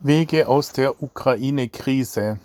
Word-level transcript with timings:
Wege 0.00 0.46
aus 0.46 0.72
der 0.72 1.02
Ukraine-Krise. 1.02 2.38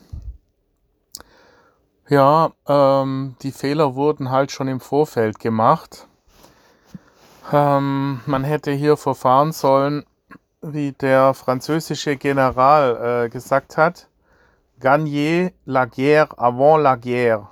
Ja, 2.10 2.52
ähm, 2.68 3.36
die 3.44 3.52
Fehler 3.52 3.94
wurden 3.94 4.32
halt 4.32 4.52
schon 4.52 4.68
im 4.68 4.80
Vorfeld 4.80 5.40
gemacht. 5.40 6.08
Ähm, 7.52 8.22
man 8.26 8.44
hätte 8.44 8.72
hier 8.72 8.98
verfahren 8.98 9.52
sollen, 9.52 10.04
wie 10.64 10.94
der 10.94 11.36
französische 11.36 12.18
General 12.18 13.26
äh, 13.26 13.30
gesagt 13.30 13.78
hat, 13.78 14.08
gagner 14.80 15.52
la 15.66 15.86
guerre 15.86 16.36
avant 16.40 16.82
la 16.82 16.96
guerre. 16.96 17.50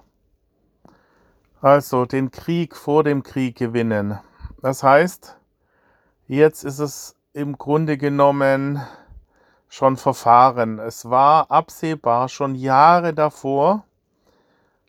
Also 1.62 2.06
den 2.06 2.32
Krieg 2.32 2.76
vor 2.76 3.04
dem 3.04 3.22
Krieg 3.22 3.56
gewinnen. 3.56 4.20
Das 4.64 4.82
heißt, 4.82 5.38
jetzt 6.28 6.64
ist 6.64 6.80
es 6.80 7.16
im 7.34 7.60
Grunde 7.60 7.98
genommen 7.98 8.82
schon 9.72 9.96
verfahren. 9.96 10.80
Es 10.80 11.10
war 11.10 11.50
absehbar 11.50 12.28
schon 12.28 12.56
Jahre 12.56 13.14
davor, 13.14 13.86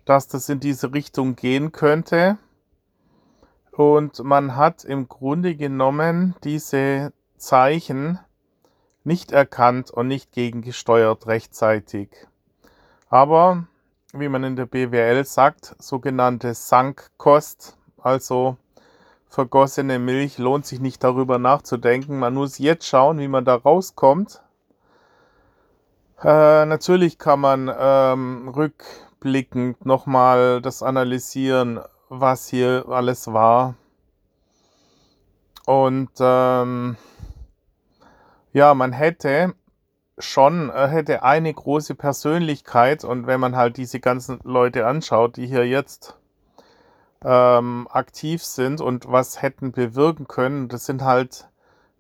dass 0.05 0.27
das 0.27 0.49
in 0.49 0.59
diese 0.59 0.93
Richtung 0.93 1.37
gehen 1.37 1.71
könnte. 1.71 2.37
Und 3.71 4.19
man 4.25 4.57
hat 4.57 4.85
im 4.85 5.09
Grunde 5.09 5.55
genommen 5.55 6.35
diese 6.43 7.13
Zeichen 7.37 8.19
nicht 9.05 9.31
erkannt 9.31 9.93
und 9.93 10.09
nicht 10.09 10.33
gegengesteuert 10.33 11.29
rechtzeitig. 11.29 12.09
Aber, 13.09 13.69
wie 14.13 14.29
man 14.29 14.43
in 14.43 14.57
der 14.57 14.67
BWL 14.67 15.25
sagt, 15.25 15.77
sogenannte 15.79 16.55
Sankkost, 16.55 17.79
also 17.99 18.57
vergossene 19.29 20.01
Milch, 20.01 20.39
lohnt 20.39 20.67
sich 20.67 20.81
nicht 20.81 21.05
darüber 21.05 21.39
nachzudenken. 21.39 22.19
Man 22.19 22.35
muss 22.35 22.59
jetzt 22.59 22.89
schauen, 22.89 23.21
wie 23.21 23.29
man 23.29 23.45
da 23.45 23.55
rauskommt 23.55 24.43
äh, 26.25 26.67
natürlich 26.67 27.19
kann 27.19 27.41
man 27.41 27.73
ähm, 27.77 28.49
rückblickend 28.49 29.85
nochmal 29.85 30.61
das 30.61 30.83
analysieren, 30.83 31.81
was 32.09 32.49
hier 32.49 32.85
alles 32.89 33.33
war. 33.33 33.75
Und 35.67 36.11
ähm, 36.21 36.97
ja, 38.53 38.75
man 38.75 38.93
hätte 38.93 39.55
schon, 40.19 40.71
äh, 40.71 40.89
hätte 40.89 41.23
eine 41.23 41.53
große 41.53 41.95
Persönlichkeit 41.95 43.05
und 43.05 43.27
wenn 43.27 43.41
man 43.41 43.57
halt 43.57 43.77
diese 43.77 44.01
ganzen 44.01 44.41
Leute 44.45 44.87
anschaut, 44.87 45.37
die 45.37 45.47
hier 45.47 45.67
jetzt 45.67 46.17
ähm, 47.25 47.89
aktiv 47.91 48.45
sind 48.45 48.81
und 48.81 49.11
was 49.11 49.41
hätten 49.43 49.73
bewirken 49.73 50.29
können, 50.29 50.69
das 50.69 50.87
sind 50.87 51.03
halt 51.03 51.49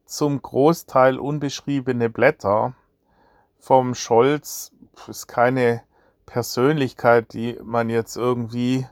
zum 0.05 0.43
Großteil 0.43 1.19
unbeschriebene 1.19 2.11
Blätter 2.11 2.75
vom 3.63 3.95
Scholz 3.95 4.73
ist 5.07 5.29
keine 5.29 5.83
Persönlichkeit, 6.27 7.33
die 7.33 7.59
man 7.63 7.89
jetzt 7.91 8.17
irgendwie 8.17 8.87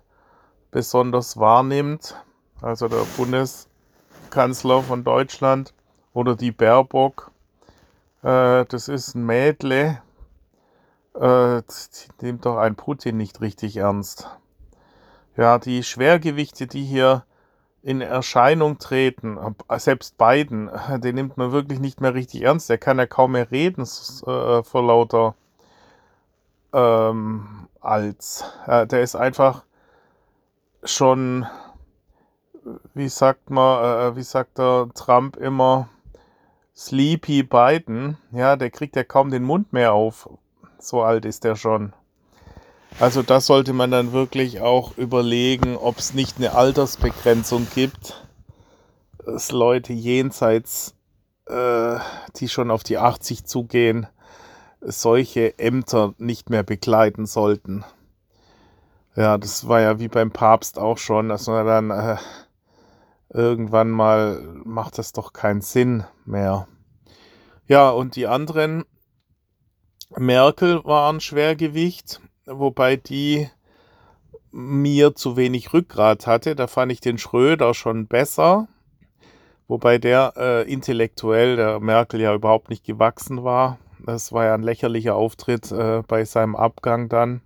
besonders 0.70 1.38
wahrnimmt. 1.38 2.14
Also 2.62 2.86
der 2.86 3.04
Bundeskanzler 3.16 4.82
von 4.82 5.02
Deutschland 5.02 5.74
oder 6.12 6.36
die 6.36 6.52
Baerbock, 6.52 7.32
äh, 8.22 8.64
das 8.64 8.86
ist 8.86 9.16
ein 9.16 9.26
Mädle, 9.26 10.00
äh, 11.14 11.62
nimmt 12.20 12.46
doch 12.46 12.56
ein 12.56 12.76
Putin 12.76 13.16
nicht 13.16 13.40
richtig 13.40 13.76
ernst. 13.76 14.28
Ja, 15.36 15.58
die 15.58 15.82
Schwergewichte, 15.82 16.68
die 16.68 16.84
hier 16.84 17.24
in 17.82 18.00
Erscheinung 18.00 18.78
treten, 18.78 19.38
selbst 19.76 20.18
Biden, 20.18 20.70
den 20.98 21.14
nimmt 21.14 21.36
man 21.36 21.52
wirklich 21.52 21.80
nicht 21.80 22.00
mehr 22.00 22.14
richtig 22.14 22.42
ernst. 22.42 22.68
Der 22.68 22.78
kann 22.78 22.98
ja 22.98 23.06
kaum 23.06 23.32
mehr 23.32 23.50
reden 23.50 23.82
äh, 23.82 24.62
vor 24.62 24.82
lauter 24.82 25.34
ähm, 26.72 27.68
als. 27.80 28.44
Äh, 28.66 28.86
der 28.86 29.02
ist 29.02 29.16
einfach 29.16 29.64
schon, 30.84 31.46
wie 32.94 33.08
sagt 33.08 33.50
man, 33.50 34.12
äh, 34.12 34.16
wie 34.16 34.22
sagt 34.22 34.58
der 34.58 34.88
Trump 34.94 35.36
immer, 35.36 35.88
Sleepy 36.76 37.42
Biden. 37.42 38.16
Ja, 38.30 38.56
der 38.56 38.70
kriegt 38.70 38.96
ja 38.96 39.04
kaum 39.04 39.30
den 39.30 39.42
Mund 39.42 39.72
mehr 39.72 39.92
auf. 39.92 40.28
So 40.78 41.02
alt 41.02 41.24
ist 41.24 41.44
der 41.44 41.56
schon. 41.56 41.92
Also 42.98 43.22
da 43.22 43.40
sollte 43.40 43.72
man 43.72 43.90
dann 43.90 44.12
wirklich 44.12 44.60
auch 44.60 44.96
überlegen, 44.98 45.76
ob 45.76 45.98
es 45.98 46.12
nicht 46.12 46.36
eine 46.36 46.54
Altersbegrenzung 46.54 47.66
gibt, 47.74 48.26
dass 49.24 49.52
Leute 49.52 49.92
jenseits, 49.92 50.94
äh, 51.46 51.96
die 52.36 52.48
schon 52.48 52.70
auf 52.70 52.82
die 52.82 52.98
80 52.98 53.44
zugehen, 53.44 54.06
solche 54.80 55.58
Ämter 55.58 56.14
nicht 56.18 56.50
mehr 56.50 56.62
begleiten 56.62 57.26
sollten. 57.26 57.84
Ja, 59.16 59.38
das 59.38 59.68
war 59.68 59.80
ja 59.80 59.98
wie 59.98 60.08
beim 60.08 60.30
Papst 60.30 60.78
auch 60.78 60.98
schon, 60.98 61.28
dass 61.28 61.46
man 61.46 61.66
dann 61.66 61.90
äh, 61.90 62.16
irgendwann 63.32 63.90
mal 63.90 64.42
macht 64.64 64.98
das 64.98 65.12
doch 65.12 65.32
keinen 65.32 65.60
Sinn 65.60 66.04
mehr. 66.24 66.66
Ja, 67.66 67.90
und 67.90 68.16
die 68.16 68.26
anderen, 68.26 68.84
Merkel 70.16 70.84
war 70.84 71.12
ein 71.12 71.20
Schwergewicht 71.20 72.20
wobei 72.50 72.96
die 72.96 73.48
mir 74.52 75.14
zu 75.14 75.36
wenig 75.36 75.72
Rückgrat 75.72 76.26
hatte. 76.26 76.56
Da 76.56 76.66
fand 76.66 76.92
ich 76.92 77.00
den 77.00 77.18
Schröder 77.18 77.74
schon 77.74 78.06
besser, 78.06 78.68
wobei 79.68 79.98
der 79.98 80.34
äh, 80.36 80.72
intellektuell 80.72 81.56
der 81.56 81.80
Merkel 81.80 82.20
ja 82.20 82.34
überhaupt 82.34 82.70
nicht 82.70 82.84
gewachsen 82.84 83.44
war. 83.44 83.78
Das 84.04 84.32
war 84.32 84.44
ja 84.44 84.54
ein 84.54 84.62
lächerlicher 84.62 85.14
Auftritt 85.14 85.70
äh, 85.70 86.02
bei 86.06 86.24
seinem 86.24 86.56
Abgang 86.56 87.08
dann. 87.08 87.42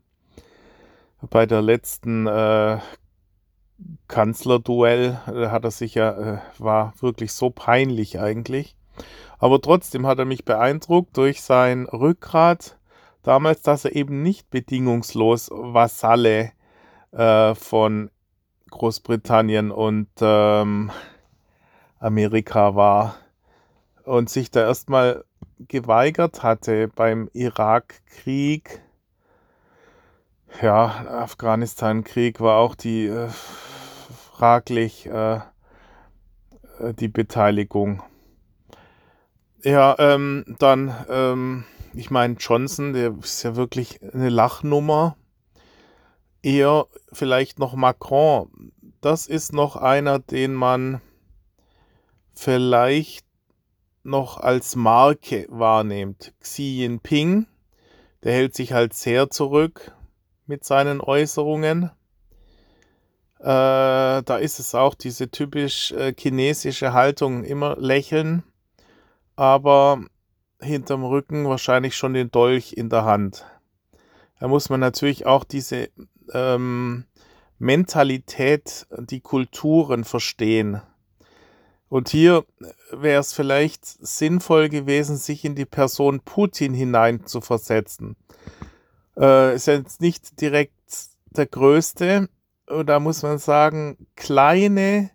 Bei 1.31 1.47
der 1.47 1.63
letzten 1.63 2.27
äh, 2.27 2.79
Kanzlerduell 4.09 5.19
äh, 5.27 5.49
hat 5.49 5.65
er 5.65 5.71
sich 5.71 5.95
ja, 5.95 6.11
äh, 6.11 6.39
war 6.59 6.95
wirklich 7.01 7.33
so 7.33 7.51
peinlich 7.51 8.21
eigentlich. 8.21 8.77
Aber 9.39 9.61
trotzdem 9.61 10.07
hat 10.07 10.19
er 10.19 10.25
mich 10.25 10.45
beeindruckt 10.45 11.17
durch 11.17 11.43
sein 11.43 11.87
Rückgrat, 11.87 12.79
damals, 13.25 13.63
dass 13.63 13.85
er 13.85 13.97
eben 13.97 14.23
nicht 14.23 14.51
bedingungslos 14.51 15.51
Vasalle 15.51 16.53
äh, 17.11 17.55
von 17.57 18.11
Großbritannien 18.71 19.71
und 19.71 20.09
ähm, 20.21 20.93
Amerika 21.99 22.75
war 22.77 23.17
und 24.05 24.31
sich 24.31 24.51
da 24.51 24.61
erstmal 24.61 25.25
geweigert 25.59 26.43
hatte 26.43 26.89
beim 26.89 27.31
Irakkrieg. 27.33 28.83
Ja, 30.61 30.87
Afghanistan-Krieg 31.09 32.41
war 32.41 32.59
auch 32.59 32.75
die 32.75 33.07
äh, 33.07 33.29
fraglich 34.33 35.07
äh, 35.07 35.37
äh 35.37 35.41
die 36.99 37.09
Beteiligung. 37.09 38.03
Ja, 39.63 39.97
ähm, 39.99 40.45
dann 40.59 40.95
ähm, 41.09 41.65
ich 41.97 42.11
meine, 42.11 42.35
Johnson, 42.35 42.93
der 42.93 43.15
ist 43.19 43.43
ja 43.43 43.57
wirklich 43.57 44.01
eine 44.03 44.29
Lachnummer. 44.29 45.17
Eher 46.43 46.87
vielleicht 47.13 47.59
noch 47.59 47.75
Macron. 47.75 48.73
Das 49.01 49.27
ist 49.27 49.53
noch 49.53 49.77
einer, 49.77 50.19
den 50.19 50.55
man 50.55 51.01
vielleicht 52.35 53.25
noch 54.03 54.39
als 54.39 54.77
Marke 54.77 55.47
wahrnimmt. 55.49 56.35
Xi 56.41 56.81
Jinping, 56.81 57.47
der 58.23 58.33
hält 58.33 58.55
sich 58.55 58.73
halt 58.73 58.93
sehr 58.93 59.31
zurück 59.31 59.93
mit 60.47 60.65
seinen 60.65 61.01
Äußerungen. 61.01 61.91
Äh, 63.41 64.23
da 64.23 64.37
ist 64.41 64.59
es 64.59 64.75
auch 64.75 64.95
diese 64.95 65.31
typisch 65.31 65.93
äh, 65.93 66.15
chinesische 66.19 66.93
Haltung, 66.93 67.45
immer 67.45 67.77
lächeln, 67.77 68.43
aber 69.37 70.05
hinterm 70.65 71.05
Rücken 71.05 71.49
wahrscheinlich 71.49 71.97
schon 71.97 72.15
den 72.15 72.31
Dolch 72.31 72.73
in 72.73 72.89
der 72.89 73.05
Hand. 73.05 73.45
Da 74.41 74.49
muss 74.49 74.69
man 74.69 74.81
natürlich 74.81 75.27
auch 75.27 75.45
diese 75.45 75.89
ähm, 76.33 77.05
Mentalität, 77.59 78.87
die 78.99 79.21
Kulturen 79.21 80.05
verstehen. 80.05 80.83
Und 81.89 82.09
hier 82.09 82.45
wäre 82.91 83.21
es 83.21 83.33
vielleicht 83.33 83.87
sinnvoll 83.87 84.69
gewesen, 84.69 85.17
sich 85.17 85.45
in 85.45 85.55
die 85.55 85.65
Person 85.65 86.21
Putin 86.21 86.75
hinein 86.75 87.27
zu 87.27 87.41
versetzen. 87.41 88.17
Äh, 89.17 89.55
ist 89.55 89.67
jetzt 89.67 90.01
nicht 90.01 90.41
direkt 90.41 90.73
der 91.31 91.47
größte, 91.47 92.29
da 92.67 93.01
muss 93.01 93.23
man 93.23 93.39
sagen, 93.39 94.09
kleine 94.17 95.11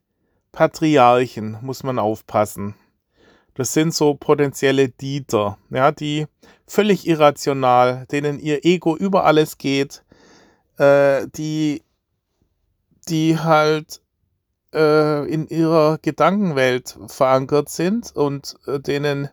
Patriarchen 0.51 1.57
muss 1.61 1.83
man 1.83 1.99
aufpassen. 1.99 2.75
Das 3.59 3.73
sind 3.73 3.93
so 3.93 4.13
potenzielle 4.13 4.87
Dieter, 4.87 5.57
ja, 5.69 5.91
die 5.91 6.27
völlig 6.65 7.05
irrational, 7.05 8.05
denen 8.09 8.39
ihr 8.39 8.63
Ego 8.63 8.95
über 8.95 9.25
alles 9.25 9.57
geht, 9.57 10.01
äh, 10.77 11.27
die, 11.35 11.83
die 13.09 13.37
halt 13.37 13.99
äh, 14.73 15.29
in 15.29 15.45
ihrer 15.49 15.97
Gedankenwelt 16.01 16.97
verankert 17.07 17.67
sind 17.67 18.15
und 18.15 18.55
äh, 18.65 18.79
denen 18.79 19.27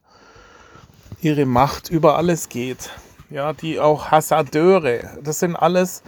ihre 1.20 1.46
Macht 1.46 1.88
über 1.88 2.17
alles 2.17 2.49
geht. 2.49 2.90
Ja, 3.31 3.52
die 3.52 3.79
auch 3.79 4.11
Hasardeure, 4.11 5.08
das 5.22 5.38
sind 5.38 5.55
alles 5.55 6.02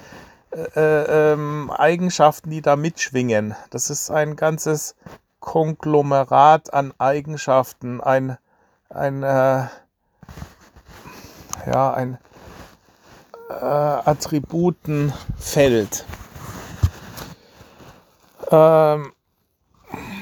äh, 0.50 0.62
äh, 0.74 1.34
ähm, 1.34 1.70
Eigenschaften, 1.70 2.50
die 2.50 2.62
da 2.62 2.74
mitschwingen. 2.74 3.54
Das 3.70 3.90
ist 3.90 4.10
ein 4.10 4.34
ganzes 4.34 4.96
Konglomerat 5.48 6.72
an 6.74 6.92
Eigenschaften, 6.98 8.02
ein, 8.02 8.36
ein, 8.90 9.22
äh, 9.22 9.64
ja, 11.66 11.94
ein 11.94 12.18
äh, 13.48 13.54
Attributenfeld. 13.54 16.04
Ähm, 18.50 19.12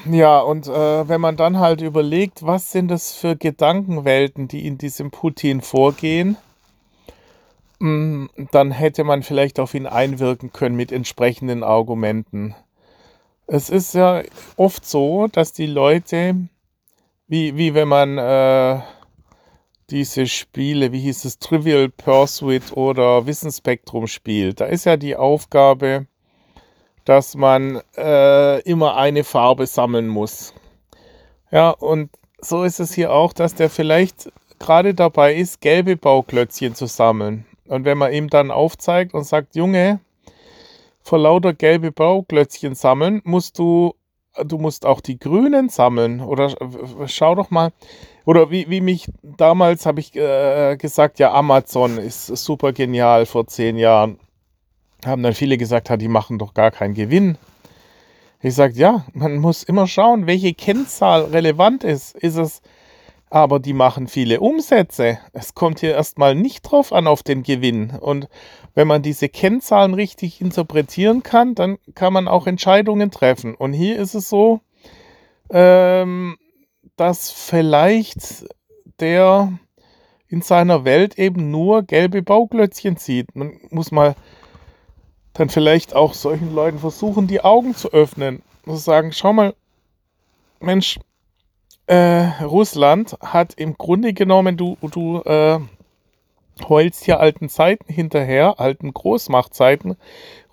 ja, 0.05 0.39
und 0.39 0.67
äh, 0.67 1.09
wenn 1.09 1.19
man 1.19 1.35
dann 1.35 1.59
halt 1.59 1.81
überlegt, 1.81 2.45
was 2.45 2.71
sind 2.71 2.87
das 2.87 3.11
für 3.11 3.35
Gedankenwelten, 3.35 4.47
die 4.47 4.65
in 4.65 4.77
diesem 4.77 5.11
Putin 5.11 5.59
vorgehen, 5.59 6.37
mh, 7.79 7.89
mm, 7.89 8.29
dann 8.51 8.71
hätte 8.71 9.03
man 9.03 9.23
vielleicht 9.23 9.59
auf 9.59 9.73
ihn 9.73 9.87
einwirken 9.87 10.53
können 10.53 10.77
mit 10.77 10.93
entsprechenden 10.93 11.63
Argumenten. 11.63 12.55
Es 13.47 13.69
ist 13.69 13.93
ja 13.93 14.23
oft 14.57 14.85
so, 14.85 15.27
dass 15.27 15.53
die 15.53 15.67
Leute, 15.67 16.35
wie, 17.27 17.55
wie 17.55 17.73
wenn 17.73 17.87
man 17.87 18.17
äh, 18.17 18.81
diese 19.89 20.27
Spiele, 20.27 20.91
wie 20.91 20.99
hieß 20.99 21.23
es, 21.23 21.39
Trivial 21.39 21.87
Pursuit 21.87 22.75
oder 22.75 23.25
Wissensspektrum 23.25 24.07
spielt, 24.07 24.59
da 24.59 24.65
ist 24.65 24.85
ja 24.85 24.97
die 24.97 25.15
Aufgabe, 25.15 26.07
dass 27.05 27.35
man 27.35 27.81
äh, 27.95 28.59
immer 28.63 28.97
eine 28.97 29.23
Farbe 29.23 29.65
sammeln 29.65 30.09
muss. 30.09 30.53
Ja, 31.49 31.69
und 31.69 32.09
so 32.41 32.65
ist 32.65 32.81
es 32.81 32.93
hier 32.93 33.13
auch, 33.13 33.31
dass 33.31 33.55
der 33.55 33.69
vielleicht 33.69 34.29
gerade 34.59 34.93
dabei 34.93 35.33
ist, 35.33 35.61
gelbe 35.61 35.95
Bauklötzchen 35.95 36.75
zu 36.75 36.85
sammeln. 36.87 37.45
Und 37.65 37.85
wenn 37.85 37.97
man 37.97 38.11
ihm 38.11 38.29
dann 38.29 38.51
aufzeigt 38.51 39.13
und 39.13 39.23
sagt, 39.23 39.55
Junge, 39.55 40.01
vor 41.07 41.19
lauter 41.19 41.53
gelbe 41.53 41.91
Bauklötzchen 41.91 42.75
sammeln, 42.75 43.21
musst 43.23 43.57
du, 43.59 43.93
du 44.45 44.57
musst 44.57 44.85
auch 44.85 45.01
die 45.01 45.19
grünen 45.19 45.69
sammeln. 45.69 46.21
Oder 46.21 46.53
schau 47.07 47.35
doch 47.35 47.49
mal, 47.49 47.71
oder 48.25 48.51
wie, 48.51 48.69
wie 48.69 48.81
mich 48.81 49.09
damals 49.23 49.85
habe 49.85 49.99
ich 49.99 50.15
äh, 50.15 50.75
gesagt, 50.77 51.19
ja, 51.19 51.33
Amazon 51.33 51.97
ist 51.97 52.27
super 52.27 52.73
genial 52.73 53.25
vor 53.25 53.47
zehn 53.47 53.77
Jahren 53.77 54.19
haben 55.05 55.23
dann 55.23 55.33
viele 55.33 55.57
gesagt, 55.57 55.89
die 56.01 56.07
machen 56.07 56.39
doch 56.39 56.53
gar 56.53 56.71
keinen 56.71 56.93
Gewinn. 56.93 57.37
Ich 58.41 58.55
sage, 58.55 58.73
ja, 58.75 59.05
man 59.13 59.37
muss 59.37 59.63
immer 59.63 59.87
schauen, 59.87 60.27
welche 60.27 60.53
Kennzahl 60.53 61.23
relevant 61.25 61.83
ist. 61.83 62.15
Ist 62.15 62.37
es, 62.37 62.61
aber 63.29 63.59
die 63.59 63.73
machen 63.73 64.07
viele 64.07 64.39
Umsätze. 64.39 65.19
Es 65.33 65.53
kommt 65.53 65.79
hier 65.79 65.93
erstmal 65.93 66.35
nicht 66.35 66.61
drauf 66.61 66.93
an 66.93 67.07
auf 67.07 67.23
den 67.23 67.43
Gewinn. 67.43 67.91
Und 67.99 68.27
wenn 68.77 68.87
man 68.87 69.01
diese 69.01 69.27
Kennzahlen 69.27 69.95
richtig 69.95 70.39
interpretieren 70.39 71.23
kann, 71.23 71.55
dann 71.55 71.79
kann 71.95 72.13
man 72.13 72.27
auch 72.27 72.45
Entscheidungen 72.45 73.09
treffen. 73.09 73.55
Und 73.55 73.73
hier 73.73 73.97
ist 73.97 74.13
es 74.13 74.29
so, 74.29 74.61
ähm, 75.49 76.37
dass 76.95 77.31
vielleicht 77.31 78.45
der 78.99 79.51
in 80.27 80.43
seiner 80.43 80.85
Welt 80.85 81.17
eben 81.17 81.49
nur 81.49 81.81
gelbe 81.81 82.21
Bauklötzchen 82.21 82.97
sieht. 82.97 83.35
Man 83.35 83.59
muss 83.71 83.91
mal 83.91 84.13
dann 85.33 85.49
vielleicht 85.49 85.95
auch 85.95 86.13
solchen 86.13 86.53
Leuten 86.53 86.77
versuchen, 86.77 87.25
die 87.25 87.41
Augen 87.41 87.73
zu 87.73 87.91
öffnen. 87.91 88.43
Und 88.67 88.77
sagen, 88.77 89.11
schau 89.11 89.33
mal, 89.33 89.55
Mensch, 90.59 90.99
äh, 91.87 92.27
Russland 92.43 93.17
hat 93.21 93.55
im 93.55 93.75
Grunde 93.75 94.13
genommen, 94.13 94.55
du, 94.55 94.77
du 94.81 95.23
äh, 95.23 95.61
heulst 96.67 97.03
hier 97.03 97.19
alten 97.19 97.49
Zeiten 97.49 97.91
hinterher, 97.91 98.59
alten 98.59 98.93
Großmachtzeiten. 98.93 99.97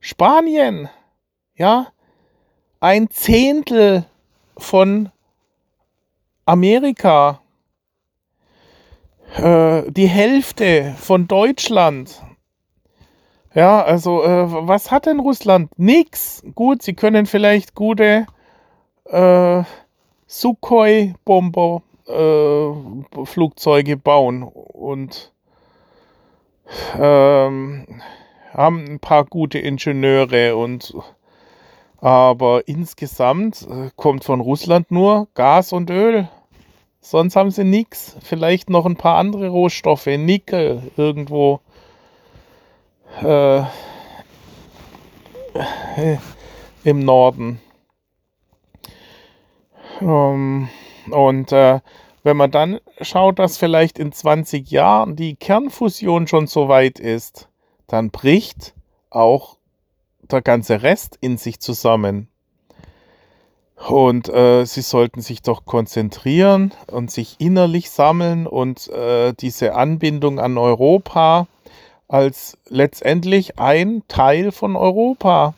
Spanien, 0.00 0.88
ja, 1.54 1.88
ein 2.80 3.10
Zehntel 3.10 4.06
von 4.56 5.10
Amerika, 6.44 7.40
äh, 9.36 9.90
die 9.90 10.08
Hälfte 10.08 10.94
von 10.98 11.28
Deutschland. 11.28 12.22
Ja, 13.54 13.82
also 13.82 14.22
äh, 14.22 14.46
was 14.68 14.90
hat 14.90 15.06
denn 15.06 15.20
Russland? 15.20 15.70
Nix. 15.78 16.42
Gut, 16.54 16.82
sie 16.82 16.94
können 16.94 17.26
vielleicht 17.26 17.74
gute 17.74 18.26
äh, 19.04 19.62
Sukhoi-Bomber 20.26 21.82
äh, 22.06 23.24
Flugzeuge 23.24 23.96
bauen 23.96 24.42
und 24.42 25.32
ähm, 26.98 27.86
haben 28.52 28.84
ein 28.84 29.00
paar 29.00 29.24
gute 29.24 29.58
Ingenieure 29.58 30.56
und 30.56 30.94
aber 32.00 32.68
insgesamt 32.68 33.66
äh, 33.68 33.90
kommt 33.96 34.24
von 34.24 34.40
Russland 34.40 34.90
nur 34.90 35.28
Gas 35.34 35.72
und 35.72 35.90
Öl. 35.90 36.28
Sonst 37.08 37.36
haben 37.36 37.52
sie 37.52 37.62
nichts. 37.62 38.16
Vielleicht 38.20 38.68
noch 38.68 38.84
ein 38.84 38.96
paar 38.96 39.16
andere 39.16 39.46
Rohstoffe, 39.46 40.06
Nickel 40.06 40.90
irgendwo. 40.96 41.60
Äh, 43.22 43.62
im 46.82 46.98
Norden. 46.98 47.60
Ähm, 50.00 50.68
und 51.12 51.52
äh, 51.52 51.78
wenn 52.24 52.36
man 52.36 52.50
dann 52.50 52.80
schaut, 53.00 53.38
dass 53.38 53.56
vielleicht 53.56 54.00
in 54.00 54.10
20 54.10 54.68
Jahren 54.68 55.14
die 55.14 55.36
Kernfusion 55.36 56.26
schon 56.26 56.48
so 56.48 56.66
weit 56.66 56.98
ist, 56.98 57.48
dann 57.86 58.10
bricht 58.10 58.74
auch 59.10 59.58
der 60.22 60.42
ganze 60.42 60.82
Rest 60.82 61.18
in 61.20 61.38
sich 61.38 61.60
zusammen. 61.60 62.28
Und 63.76 64.28
äh, 64.28 64.64
sie 64.64 64.80
sollten 64.80 65.20
sich 65.20 65.42
doch 65.42 65.66
konzentrieren 65.66 66.72
und 66.90 67.10
sich 67.10 67.36
innerlich 67.38 67.90
sammeln 67.90 68.46
und 68.46 68.88
äh, 68.88 69.34
diese 69.34 69.74
Anbindung 69.74 70.40
an 70.40 70.56
Europa 70.56 71.46
als 72.08 72.56
letztendlich 72.68 73.58
ein 73.58 74.02
Teil 74.08 74.50
von 74.50 74.76
Europa. 74.76 75.54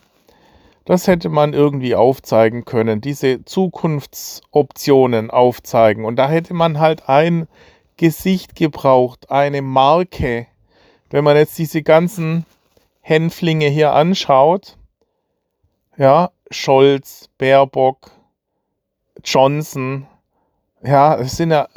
Das 0.84 1.06
hätte 1.06 1.28
man 1.28 1.52
irgendwie 1.52 1.94
aufzeigen 1.94 2.64
können, 2.64 3.00
diese 3.00 3.44
Zukunftsoptionen 3.44 5.30
aufzeigen. 5.30 6.04
Und 6.04 6.16
da 6.16 6.28
hätte 6.28 6.54
man 6.54 6.80
halt 6.80 7.08
ein 7.08 7.46
Gesicht 7.98 8.56
gebraucht, 8.56 9.30
eine 9.30 9.60
Marke, 9.60 10.46
wenn 11.10 11.24
man 11.24 11.36
jetzt 11.36 11.58
diese 11.58 11.82
ganzen 11.82 12.46
Hänflinge 13.00 13.68
hier 13.68 13.92
anschaut, 13.92 14.76
ja, 15.98 16.30
Scholz, 16.50 17.28
Baerbock, 17.38 18.10
Johnson, 19.24 20.06
ja, 20.82 21.16
es 21.16 21.36
sind 21.36 21.50
ja, 21.50 21.68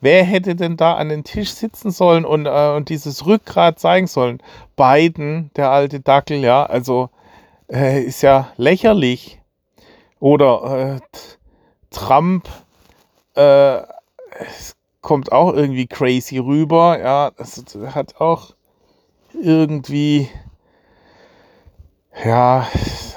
wer 0.00 0.24
hätte 0.24 0.54
denn 0.54 0.76
da 0.76 0.94
an 0.94 1.08
den 1.08 1.24
Tisch 1.24 1.50
sitzen 1.50 1.90
sollen 1.90 2.24
und, 2.24 2.46
äh, 2.46 2.74
und 2.76 2.88
dieses 2.88 3.26
Rückgrat 3.26 3.78
zeigen 3.78 4.06
sollen? 4.06 4.42
Biden, 4.76 5.50
der 5.56 5.70
alte 5.70 6.00
Dackel, 6.00 6.38
ja, 6.38 6.64
also 6.64 7.10
äh, 7.70 8.02
ist 8.02 8.22
ja 8.22 8.52
lächerlich. 8.56 9.40
Oder 10.20 10.96
äh, 10.96 11.18
Trump, 11.90 12.48
äh, 13.34 13.82
kommt 15.00 15.32
auch 15.32 15.54
irgendwie 15.54 15.86
crazy 15.86 16.38
rüber, 16.38 16.98
ja, 16.98 17.30
das 17.30 17.64
hat 17.94 18.20
auch 18.20 18.54
irgendwie, 19.32 20.28
ja, 22.24 22.66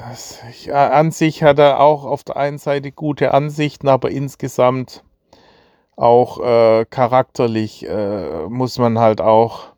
das, 0.10 0.39
ich, 0.50 0.74
an 0.74 1.12
sich 1.12 1.43
hat 1.43 1.60
er 1.60 1.79
auch 1.79 2.03
auf 2.05 2.24
der 2.24 2.38
einen 2.38 2.58
Seite 2.58 2.91
gute 2.91 3.34
Ansichten, 3.34 3.88
aber 3.88 4.12
insgesamt 4.12 5.03
auch 5.96 6.39
äh, 6.39 6.86
charakterlich 6.86 7.88
äh, 7.88 8.48
muss 8.48 8.77
man 8.77 9.00
halt 9.00 9.22
auch 9.22 9.74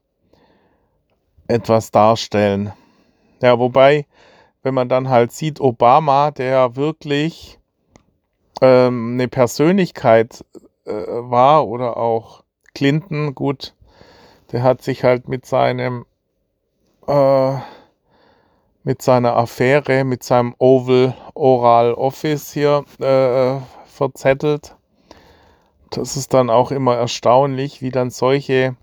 etwas 1.48 1.92
darstellen. 1.92 2.74
Ja, 3.42 3.60
wobei, 3.60 4.06
wenn 4.62 4.74
man 4.74 4.90
dann 4.90 5.10
halt 5.10 5.32
sieht, 5.32 5.60
Obama, 5.60 6.32
der 6.32 6.76
wirklich 6.76 7.60
ähm, 8.62 9.14
eine 9.14 9.28
Persönlichkeit 9.28 10.46
äh, 10.86 10.92
war 10.92 11.68
oder 11.68 11.98
auch 11.98 12.44
Clinton, 12.74 13.36
gut, 13.36 13.76
der 14.52 14.64
hat 14.64 14.82
sich 14.82 15.04
halt 15.04 15.28
mit 15.28 15.46
seinem 15.46 16.06
äh, 17.08 17.58
mit 18.84 19.02
seiner 19.02 19.36
Affäre, 19.36 20.04
mit 20.04 20.24
seinem 20.24 20.56
Oval 20.58 21.16
Oral 21.34 21.94
Office 21.94 22.52
hier 22.52 22.84
äh, 23.00 23.60
verzettelt. 23.86 24.76
Das 25.90 26.18
ist 26.18 26.34
dann 26.34 26.50
auch 26.50 26.72
immer 26.72 26.96
erstaunlich, 26.96 27.82
wie 27.82 27.92
dann 27.92 28.10
solche 28.10 28.76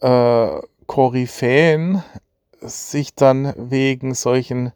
äh, 0.00 0.48
Koryphäen 0.86 2.02
sich 2.60 3.14
dann 3.14 3.52
wegen 3.56 4.14
solchen 4.14 4.72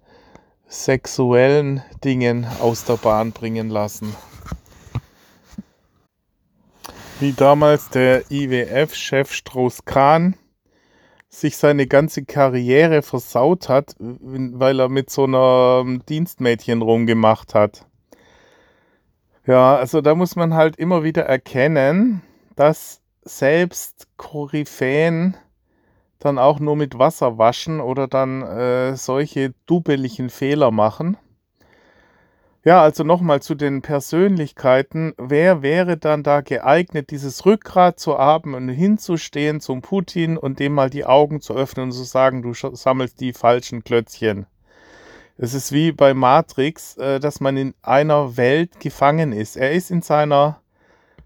sexuellen 0.67 1.83
Dingen 2.05 2.47
aus 2.61 2.85
der 2.85 2.97
Bahn 2.97 3.33
bringen 3.33 3.71
lassen. 3.71 4.15
Wie 7.19 7.33
damals 7.33 7.89
der 7.89 8.31
IWF-Chef 8.31 9.33
Strauß-Kahn 9.33 10.37
sich 11.33 11.57
seine 11.57 11.87
ganze 11.87 12.25
Karriere 12.25 13.01
versaut 13.03 13.69
hat, 13.69 13.97
weil 13.99 14.79
er 14.79 14.89
mit 14.91 15.09
so 15.09 15.25
einer 15.25 15.85
Dienstmädchen 16.09 16.83
rumgemacht 16.83 17.55
hat. 17.55 17.87
Ja, 19.47 19.77
also 19.77 20.03
da 20.03 20.15
muss 20.15 20.37
man 20.37 20.55
halt 20.55 20.77
immer 20.77 21.03
wieder 21.03 21.23
erkennen, 21.23 22.23
dass 22.55 23.01
selbst 23.23 24.09
Koryphäen 24.19 25.37
dann 26.19 26.39
auch 26.39 26.61
nur 26.61 26.77
mit 26.77 26.99
Wasser 26.99 27.39
waschen 27.39 27.81
oder 27.81 28.07
dann 28.07 28.43
äh, 28.43 28.95
solche 28.97 29.55
dubeligen 29.67 30.29
Fehler 30.29 30.71
machen. 30.71 31.17
Ja, 32.65 32.81
also 32.81 33.03
nochmal 33.03 33.43
zu 33.43 33.57
den 33.57 33.83
Persönlichkeiten. 33.83 35.15
Wer 35.19 35.63
wäre 35.63 35.97
dann 35.97 36.23
da 36.23 36.43
geeignet, 36.43 37.11
dieses 37.11 37.45
Rückgrat 37.45 37.99
zu 37.99 38.19
haben 38.19 38.55
und 38.55 38.69
hinzustehen 38.69 39.61
zum 39.61 39.83
Putin 39.83 40.37
und 40.37 40.61
dem 40.61 40.73
mal 40.73 40.89
die 40.89 41.05
Augen 41.05 41.41
zu 41.41 41.55
öffnen 41.55 41.87
und 41.87 41.93
zu 41.93 42.05
sagen, 42.05 42.43
du 42.43 42.55
sammelst 42.55 43.21
die 43.21 43.33
falschen 43.33 43.83
Klötzchen? 43.83 44.47
Es 45.39 45.55
ist 45.55 45.73
wie 45.73 45.91
bei 45.91 46.15
Matrix, 46.15 46.97
äh, 46.99 47.19
dass 47.19 47.41
man 47.41 47.57
in 47.57 47.75
einer 47.83 48.37
Welt 48.37 48.79
gefangen 48.79 49.33
ist. 49.33 49.57
Er 49.57 49.73
ist 49.73 49.91
in 49.91 50.03
seiner 50.03 50.61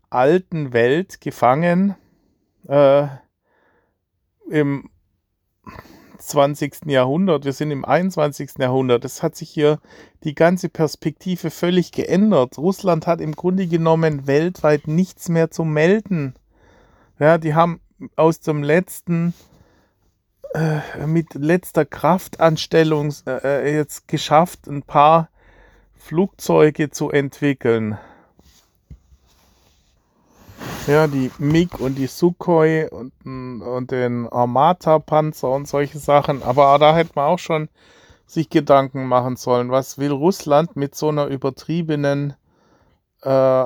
alten 0.08 0.72
Welt 0.72 1.20
gefangen 1.20 1.96
äh, 2.66 3.08
im 4.48 4.88
20. 6.18 6.86
Jahrhundert, 6.86 7.44
wir 7.44 7.52
sind 7.52 7.70
im 7.70 7.84
21. 7.84 8.52
Jahrhundert. 8.58 9.04
Es 9.04 9.22
hat 9.22 9.36
sich 9.36 9.50
hier 9.50 9.78
die 10.24 10.34
ganze 10.34 10.68
Perspektive 10.68 11.50
völlig 11.50 11.92
geändert. 11.92 12.58
Russland 12.58 13.06
hat 13.06 13.20
im 13.20 13.32
Grunde 13.32 13.66
genommen 13.66 14.26
weltweit 14.26 14.86
nichts 14.88 15.28
mehr 15.28 15.50
zu 15.50 15.64
melden. 15.64 16.34
Ja, 17.18 17.38
die 17.38 17.54
haben 17.54 17.80
aus 18.16 18.40
dem 18.40 18.62
letzten, 18.62 19.34
äh, 20.54 21.06
mit 21.06 21.34
letzter 21.34 21.84
Kraftanstellung 21.84 23.14
äh, 23.26 23.74
jetzt 23.74 24.08
geschafft, 24.08 24.66
ein 24.66 24.82
paar 24.82 25.28
Flugzeuge 25.94 26.90
zu 26.90 27.10
entwickeln. 27.10 27.98
Ja, 30.86 31.06
die 31.08 31.32
MiG 31.38 31.80
und 31.80 31.96
die 31.96 32.06
Sukhoi 32.06 32.88
und, 32.88 33.12
und 33.24 33.90
den 33.90 34.28
Armata-Panzer 34.28 35.50
und 35.50 35.66
solche 35.66 35.98
Sachen. 35.98 36.44
Aber 36.44 36.78
da 36.78 36.94
hätte 36.94 37.10
man 37.16 37.24
auch 37.24 37.40
schon 37.40 37.68
sich 38.24 38.50
Gedanken 38.50 39.06
machen 39.06 39.34
sollen. 39.34 39.72
Was 39.72 39.98
will 39.98 40.12
Russland 40.12 40.76
mit 40.76 40.94
so 40.94 41.08
einer 41.08 41.26
übertriebenen 41.26 42.34
äh, 43.22 43.64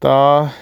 da 0.00 0.52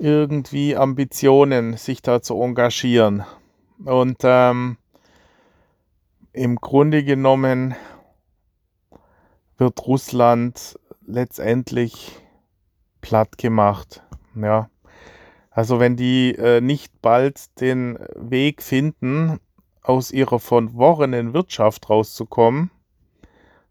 irgendwie 0.00 0.76
Ambitionen, 0.76 1.76
sich 1.76 2.02
da 2.02 2.22
zu 2.22 2.40
engagieren. 2.42 3.24
Und 3.84 4.18
ähm, 4.22 4.78
im 6.32 6.56
Grunde 6.56 7.04
genommen 7.04 7.74
wird 9.58 9.86
Russland 9.86 10.78
letztendlich 11.06 12.18
platt 13.02 13.36
gemacht. 13.36 14.02
Ja. 14.34 14.70
Also 15.50 15.80
wenn 15.80 15.96
die 15.96 16.34
äh, 16.34 16.60
nicht 16.60 17.02
bald 17.02 17.60
den 17.60 17.98
Weg 18.16 18.62
finden, 18.62 19.38
aus 19.82 20.12
ihrer 20.12 20.38
verworrenen 20.38 21.34
Wirtschaft 21.34 21.90
rauszukommen, 21.90 22.70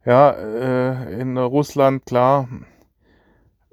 ja, 0.06 0.32
äh, 0.32 1.22
in 1.22 1.38
Russland 1.38 2.06
klar, 2.06 2.48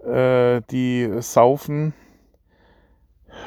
äh, 0.04 0.60
die 0.70 1.10
saufen 1.20 1.94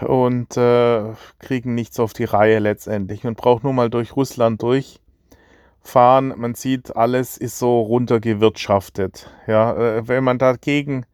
und 0.02 0.58
äh, 0.58 1.14
kriegen 1.40 1.76
nichts 1.76 2.00
auf 2.00 2.14
die 2.14 2.26
Reihe 2.26 2.60
letztendlich. 2.60 3.24
Man 3.24 3.36
braucht 3.36 3.64
nur 3.64 3.74
mal 3.74 3.90
durch 3.90 4.16
Russland 4.16 4.62
durchfahren. 4.62 6.34
Man 6.38 6.56
sieht, 6.56 6.96
alles 6.96 7.38
ist 7.38 7.60
so 7.60 7.82
runtergewirtschaftet. 7.82 9.30
Ja, 9.48 9.76
äh, 9.76 10.08
wenn 10.08 10.24
man 10.24 10.38
dagegen 10.38 11.06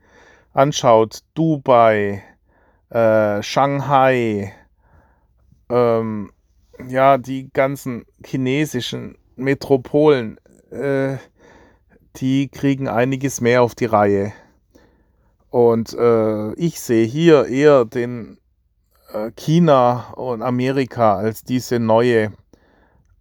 anschaut, 0.53 1.20
Dubai, 1.34 2.24
äh, 2.89 3.41
Shanghai, 3.41 4.53
ähm, 5.70 6.32
ja, 6.88 7.17
die 7.17 7.50
ganzen 7.51 8.05
chinesischen 8.24 9.17
Metropolen, 9.36 10.39
äh, 10.72 11.17
die 12.17 12.48
kriegen 12.48 12.88
einiges 12.88 13.41
mehr 13.41 13.62
auf 13.62 13.75
die 13.75 13.86
Reihe. 13.86 14.34
Und 15.50 15.94
äh, 15.94 16.53
ich 16.55 16.79
sehe 16.79 17.05
hier 17.05 17.48
eher 17.48 17.86
den 17.86 18.38
China 19.36 20.13
und 20.15 20.41
Amerika 20.41 21.15
als 21.15 21.43
diese 21.43 21.79
neue, 21.79 22.34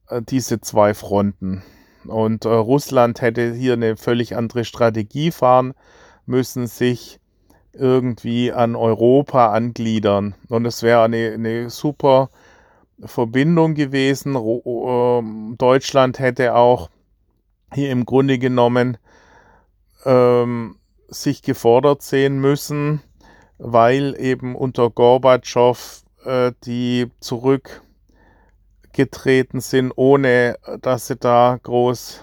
äh, 0.08 0.22
diese 0.22 0.60
zwei 0.60 0.94
Fronten. 0.94 1.62
Und 2.06 2.44
äh, 2.44 2.48
Russland 2.48 3.20
hätte 3.20 3.54
hier 3.54 3.74
eine 3.74 3.96
völlig 3.96 4.36
andere 4.36 4.64
Strategie 4.64 5.30
fahren 5.30 5.74
müssen, 6.26 6.66
sich 6.66 7.20
irgendwie 7.72 8.52
an 8.52 8.76
Europa 8.76 9.52
angliedern. 9.52 10.34
Und 10.48 10.66
es 10.66 10.82
wäre 10.82 11.02
eine, 11.02 11.32
eine 11.32 11.70
super 11.70 12.30
Verbindung 13.00 13.74
gewesen. 13.74 14.36
Ähm, 14.36 15.54
Deutschland 15.58 16.18
hätte 16.18 16.54
auch 16.54 16.90
hier 17.72 17.90
im 17.90 18.04
Grunde 18.04 18.38
genommen 18.38 18.98
ähm, 20.04 20.76
sich 21.08 21.42
gefordert 21.42 22.02
sehen 22.02 22.40
müssen, 22.40 23.02
weil 23.58 24.16
eben 24.18 24.56
unter 24.56 24.90
Gorbatschow 24.90 26.02
äh, 26.25 26.52
die 26.64 27.11
zurückgetreten 27.20 29.61
sind, 29.61 29.92
ohne 29.96 30.56
dass 30.80 31.06
sie 31.06 31.16
da 31.16 31.58
groß 31.62 32.23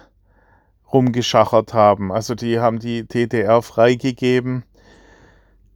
rumgeschachert 0.91 1.73
haben. 1.73 2.11
Also 2.11 2.35
die 2.35 2.59
haben 2.59 2.79
die 2.79 3.07
DDR 3.07 3.61
freigegeben. 3.61 4.65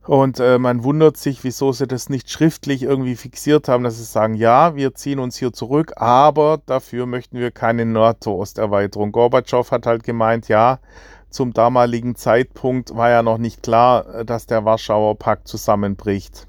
Und 0.06 0.40
äh, 0.40 0.60
man 0.60 0.84
wundert 0.84 1.18
sich, 1.18 1.44
wieso 1.44 1.72
sie 1.72 1.88
das 1.88 2.10
nicht 2.10 2.30
schriftlich 2.30 2.84
irgendwie 2.84 3.16
fixiert 3.16 3.68
haben, 3.68 3.84
dass 3.84 3.98
sie 3.98 4.04
sagen, 4.04 4.36
ja, 4.36 4.76
wir 4.76 4.94
ziehen 4.94 5.18
uns 5.18 5.36
hier 5.36 5.52
zurück, 5.52 5.94
aber 5.96 6.62
dafür 6.68 7.08
möchten 7.08 7.40
wir 7.40 7.50
keine 7.50 7.88
NATO-Osterweiterung. 7.88 9.12
Gorbatschow 9.12 9.72
hat 9.72 9.88
halt 9.88 10.04
gemeint, 10.04 10.48
ja, 10.48 10.80
zum 11.36 11.54
damaligen 11.54 12.16
Zeitpunkt 12.16 12.96
war 12.96 13.10
ja 13.10 13.22
noch 13.22 13.38
nicht 13.38 13.62
klar, 13.62 14.08
äh, 14.08 14.26
dass 14.26 14.48
der 14.48 14.66
Warschauer 14.66 15.20
Pakt 15.20 15.48
zusammenbricht. 15.48 16.48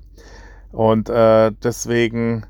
Und 0.70 1.10
äh, 1.10 1.50
deswegen, 1.62 2.46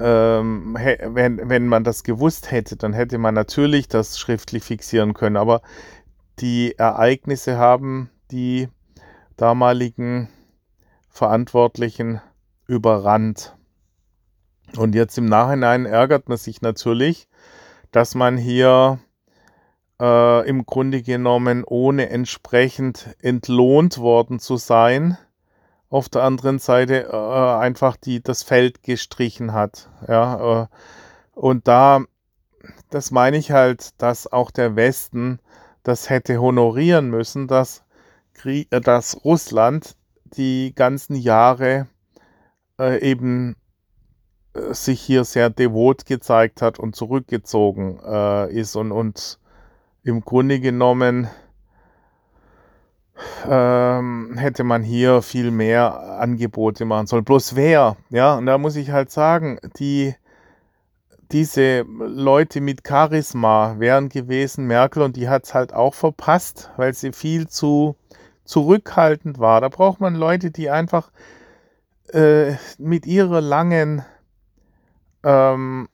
ähm, 0.00 0.76
wenn, 0.76 1.48
wenn 1.48 1.68
man 1.68 1.84
das 1.84 2.02
gewusst 2.02 2.50
hätte, 2.50 2.76
dann 2.76 2.92
hätte 2.92 3.18
man 3.18 3.34
natürlich 3.34 3.88
das 3.88 4.18
schriftlich 4.18 4.64
fixieren 4.64 5.14
können. 5.14 5.36
Aber 5.36 5.62
die 6.40 6.74
Ereignisse 6.76 7.56
haben 7.56 8.10
die 8.30 8.68
damaligen 9.36 10.28
Verantwortlichen 11.08 12.20
überrannt. 12.66 13.56
Und 14.76 14.96
jetzt 14.96 15.16
im 15.16 15.26
Nachhinein 15.26 15.86
ärgert 15.86 16.28
man 16.28 16.38
sich 16.38 16.60
natürlich, 16.60 17.28
dass 17.92 18.16
man 18.16 18.36
hier 18.36 18.98
äh, 20.00 20.48
im 20.48 20.66
Grunde 20.66 21.02
genommen 21.02 21.64
ohne 21.64 22.10
entsprechend 22.10 23.16
entlohnt 23.20 23.98
worden 23.98 24.38
zu 24.38 24.56
sein, 24.56 25.18
auf 25.88 26.08
der 26.08 26.22
anderen 26.22 26.58
Seite 26.58 27.08
äh, 27.10 27.16
einfach 27.16 27.96
die, 27.96 28.22
das 28.22 28.42
Feld 28.42 28.82
gestrichen 28.82 29.52
hat. 29.52 29.88
Ja, 30.08 30.62
äh, 30.62 30.66
und 31.34 31.68
da, 31.68 32.02
das 32.90 33.10
meine 33.10 33.36
ich 33.36 33.50
halt, 33.50 34.00
dass 34.00 34.30
auch 34.30 34.50
der 34.50 34.76
Westen 34.76 35.38
das 35.82 36.10
hätte 36.10 36.40
honorieren 36.40 37.08
müssen, 37.08 37.46
dass, 37.46 37.84
äh, 38.44 38.64
dass 38.80 39.24
Russland 39.24 39.96
die 40.24 40.72
ganzen 40.74 41.14
Jahre 41.14 41.86
äh, 42.78 43.00
eben 43.00 43.56
äh, 44.54 44.74
sich 44.74 45.00
hier 45.00 45.24
sehr 45.24 45.50
devot 45.50 46.04
gezeigt 46.06 46.62
hat 46.62 46.78
und 46.78 46.96
zurückgezogen 46.96 48.00
äh, 48.04 48.52
ist 48.52 48.74
und, 48.74 48.92
und 48.92 49.38
im 50.06 50.20
Grunde 50.20 50.60
genommen 50.60 51.28
ähm, 53.48 54.36
hätte 54.38 54.62
man 54.62 54.84
hier 54.84 55.20
viel 55.20 55.50
mehr 55.50 56.20
Angebote 56.20 56.84
machen 56.84 57.08
sollen. 57.08 57.24
Bloß 57.24 57.56
wer, 57.56 57.96
ja, 58.10 58.36
und 58.36 58.46
da 58.46 58.56
muss 58.56 58.76
ich 58.76 58.92
halt 58.92 59.10
sagen, 59.10 59.58
die 59.78 60.14
diese 61.32 61.80
Leute 61.80 62.60
mit 62.60 62.86
Charisma 62.86 63.80
wären 63.80 64.08
gewesen, 64.08 64.68
Merkel, 64.68 65.02
und 65.02 65.16
die 65.16 65.28
hat 65.28 65.44
es 65.44 65.54
halt 65.54 65.74
auch 65.74 65.94
verpasst, 65.94 66.70
weil 66.76 66.94
sie 66.94 67.10
viel 67.10 67.48
zu 67.48 67.96
zurückhaltend 68.44 69.40
war. 69.40 69.60
Da 69.60 69.68
braucht 69.68 70.00
man 70.00 70.14
Leute, 70.14 70.52
die 70.52 70.70
einfach 70.70 71.10
äh, 72.12 72.52
mit 72.78 73.06
ihrer 73.06 73.40
langen 73.40 74.04
ähm, 75.24 75.88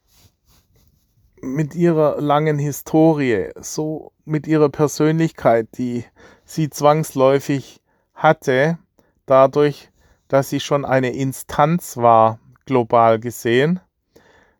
mit 1.42 1.74
ihrer 1.74 2.20
langen 2.20 2.58
Historie, 2.58 3.50
so 3.60 4.12
mit 4.24 4.46
ihrer 4.46 4.68
Persönlichkeit, 4.68 5.68
die 5.76 6.04
sie 6.44 6.70
zwangsläufig 6.70 7.82
hatte, 8.14 8.78
dadurch, 9.26 9.90
dass 10.28 10.48
sie 10.48 10.60
schon 10.60 10.84
eine 10.84 11.10
Instanz 11.10 11.96
war, 11.96 12.38
global 12.64 13.18
gesehen. 13.18 13.80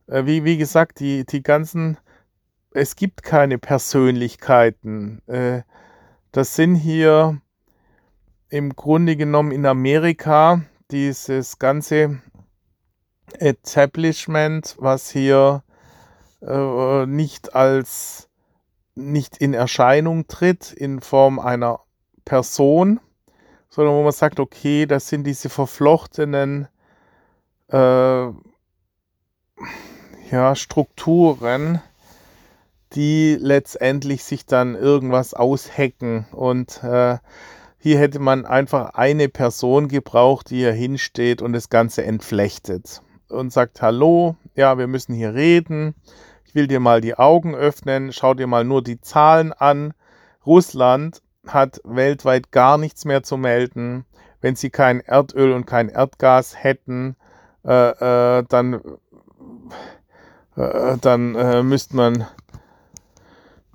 Äh, 0.09 0.27
wie, 0.27 0.45
wie 0.45 0.59
gesagt, 0.59 1.01
die, 1.01 1.25
die 1.25 1.43
ganzen, 1.43 1.99
es 2.73 2.97
gibt 2.97 3.23
keine 3.23 3.59
Persönlichkeiten. 3.59 5.23
Äh, 5.29 5.63
das 6.33 6.57
sind 6.57 6.75
hier 6.75 7.41
im 8.49 8.75
Grunde 8.75 9.17
genommen 9.17 9.53
in 9.53 9.67
Amerika 9.67 10.63
dieses 10.91 11.59
ganze 11.59 12.21
Establishment, 13.39 14.77
was 14.79 15.11
hier 15.11 15.63
äh, 16.47 17.07
nicht 17.07 17.55
als 17.55 18.29
nicht 18.95 19.39
in 19.39 19.55
Erscheinung 19.55 20.27
tritt 20.27 20.73
in 20.73 21.01
Form 21.01 21.39
einer 21.39 21.81
Person, 22.25 23.01
sondern 23.71 23.95
wo 23.95 24.03
man 24.03 24.13
sagt, 24.13 24.39
okay, 24.39 24.87
das 24.87 25.09
sind 25.09 25.25
diese 25.25 25.49
verflochtenen 25.49 26.69
äh, 27.69 28.27
ja, 30.31 30.55
Strukturen, 30.55 31.81
die 32.93 33.37
letztendlich 33.41 34.25
sich 34.25 34.45
dann 34.45 34.75
irgendwas 34.75 35.33
aushacken. 35.33 36.27
Und 36.33 36.85
äh, 36.85 37.17
hier 37.79 37.99
hätte 37.99 38.19
man 38.19 38.45
einfach 38.45 38.91
eine 38.95 39.31
Person 39.31 39.89
gebraucht, 39.89 40.51
die 40.51 40.57
hier 40.57 40.73
hinsteht 40.73 41.41
und 41.41 41.55
das 41.55 41.71
Ganze 41.71 42.05
entflechtet 42.05 43.01
und 43.29 43.53
sagt, 43.53 43.81
hallo, 43.81 44.37
ja, 44.55 44.77
wir 44.77 44.87
müssen 44.87 45.15
hier 45.15 45.33
reden 45.35 45.95
ich 46.53 46.55
will 46.55 46.67
dir 46.67 46.81
mal 46.81 47.01
die 47.01 47.15
Augen 47.15 47.55
öffnen, 47.55 48.13
schau 48.13 48.35
dir 48.35 48.47
mal 48.47 48.63
nur 48.63 48.83
die 48.83 49.01
Zahlen 49.01 49.55
an. 49.55 49.95
Russland 50.45 51.23
hat 51.47 51.81
weltweit 51.83 52.53
gar 52.53 52.77
nichts 52.77 53.07
mehr 53.07 53.23
zu 53.23 53.39
melden. 53.39 54.05
Wenn 54.43 54.55
sie 54.55 54.69
kein 54.69 55.01
Erdöl 55.01 55.53
und 55.53 55.65
kein 55.65 55.89
Erdgas 55.89 56.63
hätten, 56.63 57.17
äh, 57.65 58.41
äh, 58.41 58.45
dann, 58.47 58.83
äh, 60.57 60.99
dann 61.01 61.35
äh, 61.37 61.63
müsste 61.63 61.97
man 61.97 62.27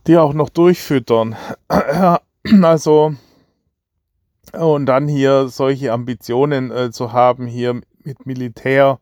die 0.05 0.19
auch 0.19 0.33
noch 0.33 0.49
durchfüttern. 0.49 1.35
also, 2.61 3.15
und 4.53 4.85
dann 4.85 5.07
hier 5.07 5.47
solche 5.47 5.91
Ambitionen 5.91 6.69
äh, 6.69 6.91
zu 6.91 7.11
haben, 7.11 7.47
hier 7.47 7.81
mit 8.03 8.27
Militär 8.27 8.99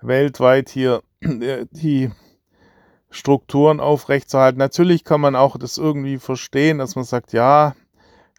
weltweit 0.00 0.68
hier 0.68 1.02
äh, 1.20 1.66
die 1.72 2.08
Strukturen 3.12 3.78
aufrechtzuerhalten. 3.78 4.58
Natürlich 4.58 5.04
kann 5.04 5.20
man 5.20 5.36
auch 5.36 5.56
das 5.56 5.78
irgendwie 5.78 6.18
verstehen, 6.18 6.78
dass 6.78 6.96
man 6.96 7.04
sagt, 7.04 7.32
ja, 7.32 7.74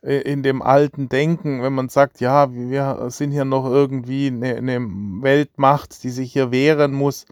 in 0.02 0.44
dem 0.44 0.62
alten 0.62 1.08
Denken, 1.08 1.64
wenn 1.64 1.72
man 1.72 1.88
sagt, 1.88 2.20
ja, 2.20 2.54
wir 2.54 3.06
sind 3.10 3.32
hier 3.32 3.46
noch 3.46 3.66
irgendwie 3.66 4.28
eine, 4.28 4.58
eine 4.58 4.80
Weltmacht, 4.82 6.04
die 6.04 6.10
sich 6.10 6.34
hier 6.34 6.52
wehren 6.52 6.92
muss 6.92 7.26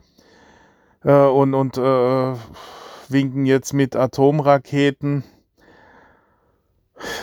äh, 1.04 1.12
und, 1.12 1.54
und 1.54 1.78
äh, 1.78 2.34
winken 3.10 3.46
jetzt 3.46 3.74
mit 3.74 3.98
Atomraketen 3.98 5.26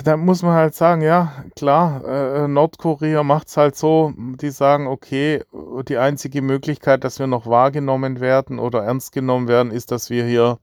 da 0.04 0.16
muss 0.16 0.42
man 0.42 0.54
halt 0.54 0.74
sagen, 0.74 1.02
ja, 1.02 1.44
klar, 1.56 2.04
äh, 2.04 2.48
Nordkorea 2.48 3.22
macht 3.22 3.48
es 3.48 3.56
halt 3.56 3.76
so, 3.76 4.12
die 4.16 4.50
sagen, 4.50 4.86
okay, 4.86 5.42
die 5.88 5.98
einzige 5.98 6.42
Möglichkeit, 6.42 7.04
dass 7.04 7.18
wir 7.18 7.26
noch 7.26 7.46
wahrgenommen 7.46 8.20
werden 8.20 8.58
oder 8.58 8.84
ernst 8.84 9.12
genommen 9.12 9.48
werden, 9.48 9.72
ist, 9.72 9.90
dass 9.92 10.10
wir 10.10 10.24
hier 10.24 10.58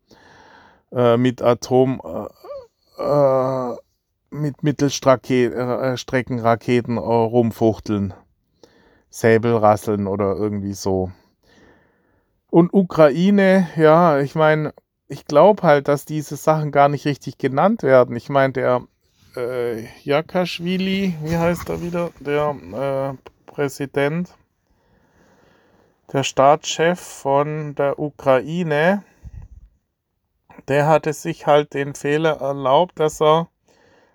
äh, 0.91 1.17
mit 1.17 1.41
Atom, 1.41 2.01
äh, 2.03 2.27
äh 3.01 3.75
mit 4.31 4.63
Mittelstreckenraketen 4.63 6.97
äh, 6.97 6.99
rumfuchteln, 6.99 8.13
Säbel 9.09 9.55
rasseln 9.55 10.07
oder 10.07 10.35
irgendwie 10.35 10.73
so. 10.73 11.11
Und 12.49 12.73
Ukraine, 12.73 13.69
ja, 13.77 14.19
ich 14.19 14.35
meine, 14.35 14.73
ich 15.07 15.25
glaube 15.25 15.63
halt, 15.63 15.87
dass 15.87 16.05
diese 16.05 16.35
Sachen 16.35 16.71
gar 16.71 16.89
nicht 16.89 17.05
richtig 17.05 17.37
genannt 17.37 17.83
werden. 17.83 18.15
Ich 18.15 18.29
meine, 18.29 18.53
der 18.53 18.81
äh, 19.35 19.87
Jakaschwili, 20.03 21.15
wie 21.23 21.37
heißt 21.37 21.69
er 21.69 21.81
wieder, 21.81 22.11
der 22.19 22.55
äh, 22.73 23.51
Präsident, 23.51 24.33
der 26.11 26.23
Staatschef 26.23 26.99
von 26.99 27.75
der 27.75 27.99
Ukraine, 27.99 29.03
der 30.67 30.87
hatte 30.87 31.13
sich 31.13 31.45
halt 31.45 31.73
den 31.73 31.95
Fehler 31.95 32.41
erlaubt, 32.41 32.99
dass 32.99 33.21
er 33.21 33.49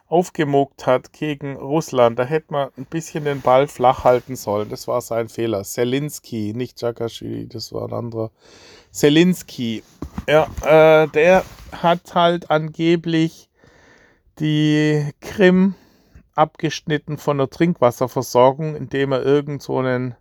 aufgemuckt 0.09 0.87
hat 0.87 1.13
gegen 1.13 1.57
Russland. 1.57 2.19
Da 2.19 2.25
hätte 2.25 2.53
man 2.53 2.71
ein 2.77 2.85
bisschen 2.87 3.25
den 3.25 3.41
Ball 3.41 3.69
flach 3.69 4.03
halten 4.03 4.35
sollen. 4.35 4.69
Das 4.69 4.89
war 4.89 5.01
sein 5.01 5.29
Fehler. 5.29 5.63
Selinski, 5.63 6.53
nicht 6.55 6.83
Jakaschwili, 6.83 7.47
das 7.49 7.73
war 7.73 7.87
ein 7.87 7.93
anderer. 7.93 8.31
Selinski, 8.91 9.85
ja, 10.29 10.49
äh, 10.65 11.07
der 11.09 11.45
hat 11.71 12.15
halt 12.15 12.51
angeblich 12.51 13.50
die 14.41 15.13
Krim 15.21 15.75
abgeschnitten 16.35 17.19
von 17.19 17.39
der 17.39 17.51
Trinkwasserversorgung, 17.51 18.75
indem 18.75 19.13
er 19.13 19.23
irgend 19.23 19.63
so 19.63 19.79
einen 19.79 20.17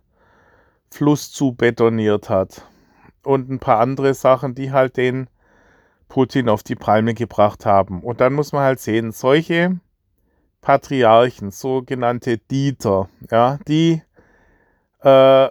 Fluss 0.90 1.32
zu 1.32 1.52
betoniert 1.52 2.28
hat. 2.28 2.66
Und 3.22 3.50
ein 3.50 3.58
paar 3.58 3.80
andere 3.80 4.14
Sachen, 4.14 4.54
die 4.54 4.72
halt 4.72 4.96
den 4.96 5.28
Putin 6.08 6.48
auf 6.48 6.62
die 6.62 6.74
Palme 6.74 7.14
gebracht 7.14 7.64
haben. 7.64 8.02
Und 8.02 8.20
dann 8.20 8.34
muss 8.34 8.52
man 8.52 8.62
halt 8.62 8.80
sehen, 8.80 9.12
solche 9.12 9.80
Patriarchen, 10.60 11.50
sogenannte 11.50 12.38
Dieter, 12.38 13.08
ja, 13.30 13.58
die 13.66 14.02
äh, 15.02 15.46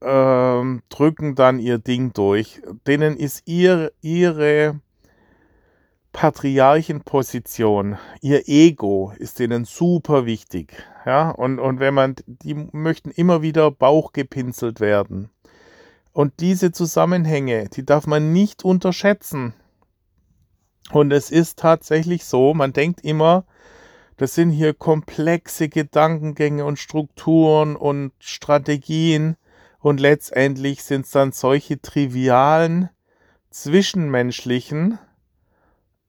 äh, 0.00 0.80
drücken 0.88 1.34
dann 1.34 1.58
ihr 1.58 1.78
Ding 1.78 2.12
durch. 2.12 2.62
Denen 2.86 3.16
ist 3.16 3.42
ihr, 3.46 3.92
ihre 4.00 4.80
Patriarchenposition, 6.12 7.98
ihr 8.20 8.48
Ego 8.48 9.12
ist 9.18 9.38
denen 9.38 9.64
super 9.64 10.26
wichtig. 10.26 10.82
Ja, 11.04 11.30
und, 11.30 11.58
und 11.58 11.80
wenn 11.80 11.94
man, 11.94 12.16
die 12.26 12.54
möchten 12.54 13.10
immer 13.10 13.42
wieder 13.42 13.70
Bauch 13.70 14.12
gepinselt 14.12 14.80
werden. 14.80 15.30
Und 16.12 16.40
diese 16.40 16.72
Zusammenhänge, 16.72 17.68
die 17.68 17.84
darf 17.84 18.06
man 18.06 18.32
nicht 18.32 18.64
unterschätzen. 18.64 19.54
Und 20.90 21.12
es 21.12 21.30
ist 21.30 21.58
tatsächlich 21.58 22.24
so, 22.24 22.54
man 22.54 22.72
denkt 22.72 23.02
immer, 23.02 23.44
das 24.16 24.34
sind 24.34 24.50
hier 24.50 24.74
komplexe 24.74 25.68
Gedankengänge 25.68 26.64
und 26.64 26.78
Strukturen 26.78 27.76
und 27.76 28.12
Strategien. 28.18 29.36
Und 29.78 30.00
letztendlich 30.00 30.82
sind 30.82 31.04
es 31.04 31.12
dann 31.12 31.30
solche 31.30 31.80
trivialen, 31.80 32.88
zwischenmenschlichen 33.50 34.98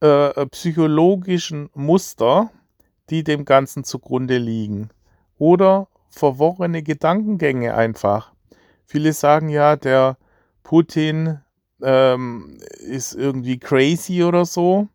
äh, 0.02 0.30
äh, 0.30 0.46
psychologischen 0.48 1.70
Muster, 1.74 2.52
die 3.10 3.24
dem 3.24 3.44
Ganzen 3.44 3.84
zugrunde 3.84 4.38
liegen. 4.38 4.90
Oder 5.38 5.88
verworrene 6.10 6.84
Gedankengänge 6.84 7.76
einfach. 7.76 8.32
Viele 8.86 9.14
sagen 9.14 9.50
ja, 9.50 9.76
der 9.76 10.18
Putin 10.64 11.40
ähm, 11.82 12.60
ist 12.80 13.14
irgendwie 13.14 13.60
crazy 13.60 14.24
oder 14.24 14.46
so. 14.46 14.88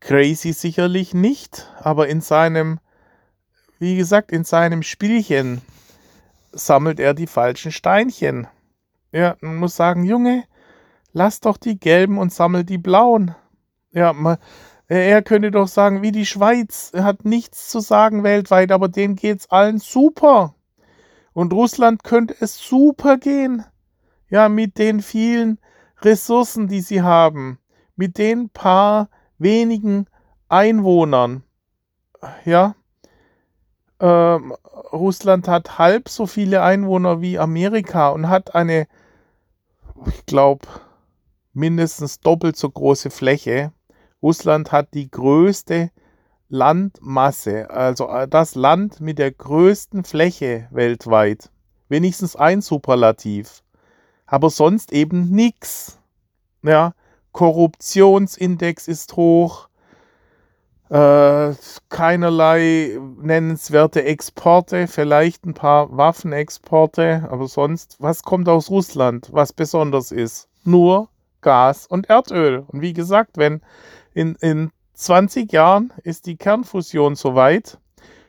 Crazy 0.00 0.52
sicherlich 0.52 1.14
nicht, 1.14 1.68
aber 1.80 2.08
in 2.08 2.20
seinem, 2.20 2.80
wie 3.78 3.96
gesagt, 3.96 4.32
in 4.32 4.44
seinem 4.44 4.82
Spielchen 4.82 5.62
sammelt 6.52 7.00
er 7.00 7.14
die 7.14 7.26
falschen 7.26 7.72
Steinchen. 7.72 8.46
Ja, 9.12 9.36
man 9.40 9.56
muss 9.56 9.76
sagen, 9.76 10.04
Junge, 10.04 10.44
lass 11.12 11.40
doch 11.40 11.56
die 11.56 11.78
gelben 11.78 12.18
und 12.18 12.32
sammel 12.32 12.64
die 12.64 12.78
blauen. 12.78 13.34
Ja, 13.94 14.12
man, 14.12 14.36
er 14.88 15.22
könnte 15.22 15.50
doch 15.50 15.68
sagen, 15.68 16.02
wie 16.02 16.12
die 16.12 16.26
Schweiz, 16.26 16.90
er 16.92 17.04
hat 17.04 17.24
nichts 17.24 17.70
zu 17.70 17.80
sagen 17.80 18.22
weltweit, 18.22 18.72
aber 18.72 18.88
denen 18.88 19.16
geht's 19.16 19.50
allen 19.50 19.78
super. 19.78 20.54
Und 21.32 21.52
Russland 21.52 22.04
könnte 22.04 22.34
es 22.40 22.58
super 22.58 23.16
gehen. 23.16 23.64
Ja, 24.28 24.48
mit 24.48 24.78
den 24.78 25.00
vielen 25.00 25.58
Ressourcen, 26.02 26.68
die 26.68 26.80
sie 26.80 27.02
haben, 27.02 27.58
mit 27.96 28.18
den 28.18 28.50
paar 28.50 29.08
wenigen 29.38 30.06
Einwohnern. 30.48 31.44
Ja, 32.44 32.74
ähm, 34.00 34.54
Russland 34.92 35.48
hat 35.48 35.78
halb 35.78 36.08
so 36.08 36.26
viele 36.26 36.62
Einwohner 36.62 37.20
wie 37.20 37.38
Amerika 37.38 38.10
und 38.10 38.28
hat 38.28 38.54
eine 38.54 38.86
ich 40.06 40.26
glaube, 40.26 40.66
mindestens 41.52 42.20
doppelt 42.20 42.56
so 42.56 42.68
große 42.68 43.10
Fläche. 43.10 43.72
Russland 44.24 44.72
hat 44.72 44.94
die 44.94 45.10
größte 45.10 45.90
Landmasse, 46.48 47.68
also 47.68 48.08
äh, 48.08 48.26
das 48.26 48.54
Land 48.54 48.98
mit 49.00 49.18
der 49.18 49.30
größten 49.30 50.02
Fläche 50.02 50.66
weltweit. 50.70 51.50
Wenigstens 51.90 52.34
ein 52.34 52.62
Superlativ. 52.62 53.62
Aber 54.24 54.48
sonst 54.48 54.94
eben 54.94 55.28
nichts. 55.28 55.98
Ja, 56.62 56.94
Korruptionsindex 57.32 58.88
ist 58.88 59.14
hoch. 59.16 59.68
Äh, 60.88 61.52
keinerlei 61.90 62.98
nennenswerte 63.20 64.04
Exporte, 64.04 64.86
vielleicht 64.86 65.44
ein 65.44 65.52
paar 65.52 65.94
Waffenexporte, 65.94 67.28
aber 67.30 67.46
sonst, 67.46 67.96
was 67.98 68.22
kommt 68.22 68.48
aus 68.48 68.70
Russland, 68.70 69.28
was 69.32 69.52
besonders 69.52 70.12
ist? 70.12 70.48
Nur 70.64 71.10
Gas 71.42 71.86
und 71.86 72.08
Erdöl. 72.08 72.64
Und 72.68 72.80
wie 72.80 72.94
gesagt, 72.94 73.36
wenn 73.36 73.60
in, 74.14 74.36
in 74.36 74.70
20 74.94 75.52
Jahren 75.52 75.92
ist 76.02 76.24
die 76.26 76.36
Kernfusion 76.36 77.16
soweit, 77.16 77.78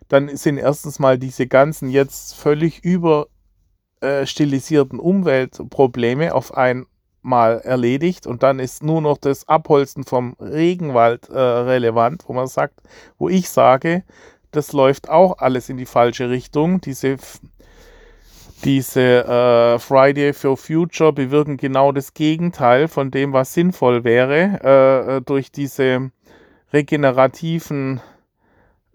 dann 0.07 0.35
sind 0.35 0.57
erstens 0.57 0.99
mal 0.99 1.17
diese 1.17 1.47
ganzen 1.47 1.89
jetzt 1.89 2.35
völlig 2.35 2.83
überstilisierten 2.83 4.99
Umweltprobleme 4.99 6.33
auf 6.33 6.53
einmal 6.55 7.59
erledigt 7.61 8.27
und 8.27 8.43
dann 8.43 8.59
ist 8.59 8.83
nur 8.83 9.01
noch 9.01 9.17
das 9.17 9.47
Abholzen 9.47 10.03
vom 10.03 10.35
Regenwald 10.39 11.29
äh, 11.29 11.39
relevant, 11.39 12.25
wo 12.27 12.33
man 12.33 12.47
sagt, 12.47 12.81
wo 13.17 13.29
ich 13.29 13.49
sage, 13.49 14.03
das 14.51 14.73
läuft 14.73 15.09
auch 15.09 15.39
alles 15.39 15.69
in 15.69 15.77
die 15.77 15.85
falsche 15.85 16.29
Richtung. 16.29 16.81
Diese, 16.81 17.17
diese 18.63 19.25
äh, 19.25 19.79
Friday 19.79 20.33
for 20.33 20.57
Future 20.57 21.13
bewirken 21.13 21.57
genau 21.57 21.91
das 21.91 22.13
Gegenteil 22.13 22.87
von 22.87 23.11
dem, 23.11 23.33
was 23.33 23.53
sinnvoll 23.53 24.03
wäre, 24.03 24.59
äh, 24.63 25.17
äh 25.17 25.21
durch 25.21 25.51
diese 25.51 26.11
regenerativen, 26.73 28.01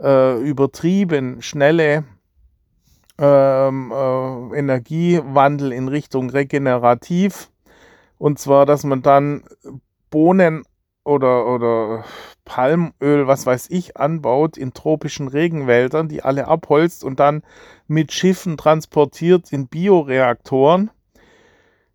äh, 0.01 0.40
übertrieben 0.40 1.42
schnelle 1.42 2.05
ähm, 3.18 3.92
äh, 3.92 4.59
Energiewandel 4.59 5.73
in 5.73 5.88
Richtung 5.88 6.31
regenerativ. 6.31 7.51
Und 8.18 8.38
zwar, 8.38 8.66
dass 8.66 8.85
man 8.85 9.03
dann 9.03 9.44
Bohnen 10.11 10.64
oder, 11.11 11.46
oder 11.46 12.05
Palmöl, 12.44 13.27
was 13.27 13.46
weiß 13.46 13.66
ich, 13.70 13.96
anbaut 13.96 14.57
in 14.57 14.73
tropischen 14.73 15.29
Regenwäldern, 15.29 16.09
die 16.09 16.23
alle 16.23 16.49
abholzt 16.49 17.05
und 17.05 17.20
dann 17.20 17.42
mit 17.87 18.12
Schiffen 18.12 18.57
transportiert 18.57 19.53
in 19.53 19.68
Bioreaktoren 19.68 20.90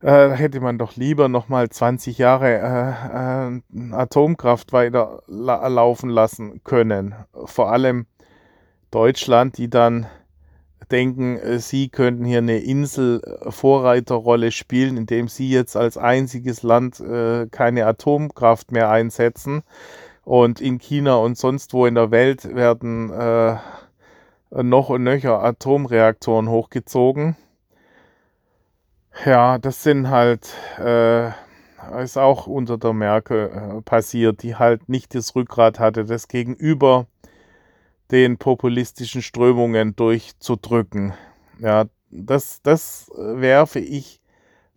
äh, 0.02 0.30
hätte 0.32 0.60
man 0.60 0.78
doch 0.78 0.96
lieber 0.96 1.30
nochmal 1.30 1.70
20 1.70 2.18
Jahre 2.18 2.60
äh, 2.60 3.58
äh, 3.58 3.94
Atomkraft 3.94 4.72
weiter 4.72 5.24
la 5.28 5.68
laufen 5.68 6.10
lassen 6.10 6.64
können. 6.64 7.16
Vor 7.46 7.72
allem 7.72 8.06
Deutschland, 8.92 9.58
die 9.58 9.70
dann 9.70 10.06
denken, 10.92 11.38
äh, 11.38 11.60
sie 11.60 11.90
könnten 11.90 12.26
hier 12.26 12.40
eine 12.40 12.60
Insel-Vorreiterrolle 12.60 14.52
spielen, 14.52 14.98
indem 14.98 15.28
sie 15.28 15.50
jetzt 15.50 15.76
als 15.76 15.98
einziges 15.98 16.64
Land 16.64 17.00
äh, 17.00 17.48
keine 17.48 17.86
Atomkraft 17.86 18.72
mehr 18.72 18.90
einsetzen. 18.90 19.64
Und 20.24 20.62
in 20.62 20.80
China 20.80 21.16
und 21.16 21.38
sonst 21.38 21.74
wo 21.74 21.86
in 21.86 21.96
der 21.96 22.12
Welt 22.12 22.56
werden 22.56 23.12
äh, 23.12 23.58
noch 24.52 24.90
und 24.90 25.04
nöcher 25.04 25.44
Atomreaktoren 25.44 26.50
hochgezogen 26.50 27.36
ja, 29.24 29.58
das 29.58 29.84
sind 29.84 30.10
halt, 30.10 30.54
äh, 30.80 31.30
ist 32.02 32.18
auch 32.18 32.48
unter 32.48 32.78
der 32.78 32.94
Merkel 32.94 33.50
äh, 33.50 33.82
passiert, 33.82 34.44
die 34.44 34.56
halt 34.56 34.90
nicht 34.90 35.16
das 35.16 35.36
Rückgrat 35.36 35.80
hatte, 35.80 36.06
das 36.06 36.28
gegenüber 36.28 37.08
den 38.12 38.38
populistischen 38.38 39.22
Strömungen 39.22 39.96
durchzudrücken. 39.96 41.14
Ja, 41.60 41.86
das, 42.10 42.62
das 42.62 43.10
werfe 43.16 43.80
ich, 43.80 44.22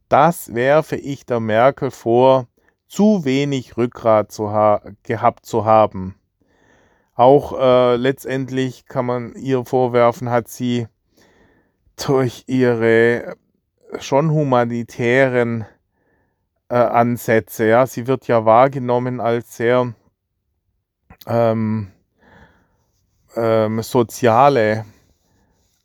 das 0.08 0.54
werfe 0.54 0.96
ich 0.96 1.26
der 1.26 1.40
Merkel 1.40 1.90
vor, 1.90 2.46
zu 2.88 3.24
wenig 3.24 3.76
Rückgrat 3.76 4.32
zu 4.32 4.44
gehabt 5.02 5.44
zu 5.44 5.64
haben. 5.64 6.14
Auch 7.14 7.58
äh, 7.58 7.96
letztendlich 7.96 8.86
kann 8.86 9.06
man 9.06 9.34
ihr 9.34 9.64
vorwerfen, 9.64 10.30
hat 10.30 10.48
sie 10.48 10.86
durch 11.96 12.44
ihre 12.46 13.36
schon 13.98 14.30
humanitären 14.30 15.66
äh, 16.68 16.76
Ansätze. 16.76 17.66
Ja, 17.66 17.86
sie 17.86 18.06
wird 18.06 18.26
ja 18.28 18.44
wahrgenommen 18.44 19.20
als 19.20 19.56
sehr 19.56 19.94
ähm, 21.26 21.90
ähm, 23.38 23.82
soziale 23.82 24.84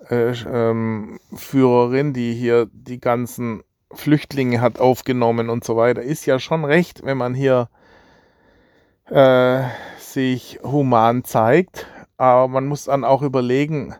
äh, 0.10 0.32
ähm, 0.32 1.20
Führerin, 1.34 2.14
die 2.14 2.34
hier 2.34 2.68
die 2.72 3.00
ganzen 3.00 3.64
Flüchtlinge 3.94 4.62
hat 4.62 4.80
aufgenommen 4.80 5.50
und 5.50 5.64
so 5.64 5.76
weiter. 5.76 6.02
Ist 6.02 6.26
ja 6.26 6.40
schon 6.40 6.66
recht, 6.66 7.06
wenn 7.06 7.18
man 7.18 7.34
hier 7.34 7.70
äh, 9.10 9.62
sich 9.98 10.60
human 10.64 11.24
zeigt. 11.24 11.88
Aber 12.18 12.48
man 12.48 12.68
muss 12.68 12.86
dann 12.86 13.04
auch 13.04 13.22
überlegen, 13.22 13.96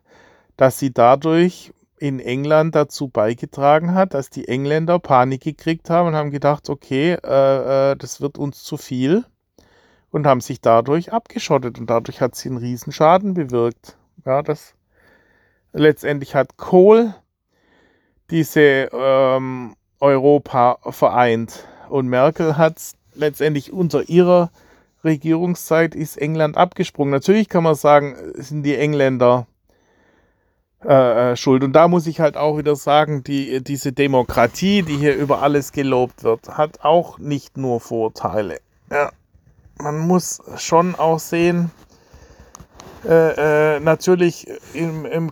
dass 0.58 0.80
sie 0.80 0.94
dadurch 0.94 1.74
in 1.98 2.20
England 2.20 2.76
dazu 2.76 3.08
beigetragen 3.08 3.94
hat, 3.94 4.14
dass 4.14 4.30
die 4.30 4.48
Engländer 4.48 5.00
Panik 5.00 5.42
gekriegt 5.42 5.90
haben 5.90 6.10
und 6.10 6.16
haben 6.16 6.32
gedacht, 6.32 6.70
okay, 6.70 7.14
äh, 7.24 7.92
äh, 7.92 7.96
das 7.96 8.20
wird 8.20 8.38
uns 8.38 8.64
zu 8.64 8.78
viel 8.78 9.26
und 10.14 10.28
haben 10.28 10.42
sich 10.42 10.62
dadurch 10.62 11.12
abgeschottet 11.12 11.80
und 11.80 11.90
dadurch 11.90 12.22
hat 12.22 12.36
sie 12.36 12.50
einen 12.50 12.60
Riesenschaden 12.60 13.34
bewirkt. 13.34 13.98
Ja, 14.26 14.44
das 14.44 14.76
letztendlich 15.74 16.36
hat 16.36 16.56
Kohl 16.56 17.16
diese 18.30 18.90
ähm, 18.94 19.76
Europa 20.00 20.78
vereint 20.92 21.68
und 21.90 22.08
Merkel 22.08 22.58
hat 22.58 22.80
letztendlich 23.16 23.74
unter 23.74 24.08
ihrer 24.08 24.52
Regierungszeit 25.04 25.96
ist 25.96 26.18
England 26.18 26.58
abgesprungen. 26.58 27.12
Natürlich 27.12 27.50
kann 27.50 27.64
man 27.64 27.76
sagen, 27.76 28.16
sind 28.36 28.62
die 28.64 28.78
Engländer 28.78 29.48
äh, 30.86 31.32
äh, 31.32 31.36
schuld. 31.36 31.64
Und 31.64 31.74
da 31.74 31.88
muss 31.88 32.06
ich 32.06 32.20
halt 32.20 32.38
auch 32.38 32.60
wieder 32.60 32.76
sagen, 32.76 33.24
die, 33.24 33.64
diese 33.64 33.94
Demokratie, 33.94 34.84
die 34.84 34.96
hier 34.96 35.16
über 35.16 35.42
alles 35.42 35.72
gelobt 35.72 36.24
wird, 36.24 36.50
hat 36.50 36.82
auch 36.84 37.18
nicht 37.18 37.58
nur 37.58 37.82
Vorteile. 37.82 38.60
Ja, 38.92 39.12
man 39.84 40.00
muss 40.00 40.42
schon 40.58 40.96
auch 40.96 41.20
sehen, 41.20 41.70
äh, 43.06 43.76
äh, 43.76 43.80
natürlich, 43.82 44.48
im, 44.74 45.06
im, 45.06 45.32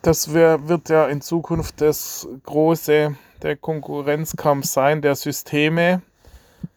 das 0.00 0.32
wär, 0.32 0.68
wird 0.68 0.88
ja 0.88 1.06
in 1.06 1.20
Zukunft 1.20 1.80
das 1.82 2.26
große, 2.44 3.14
der 3.42 3.56
Konkurrenzkampf 3.56 4.64
sein, 4.64 5.02
der 5.02 5.14
Systeme 5.14 6.00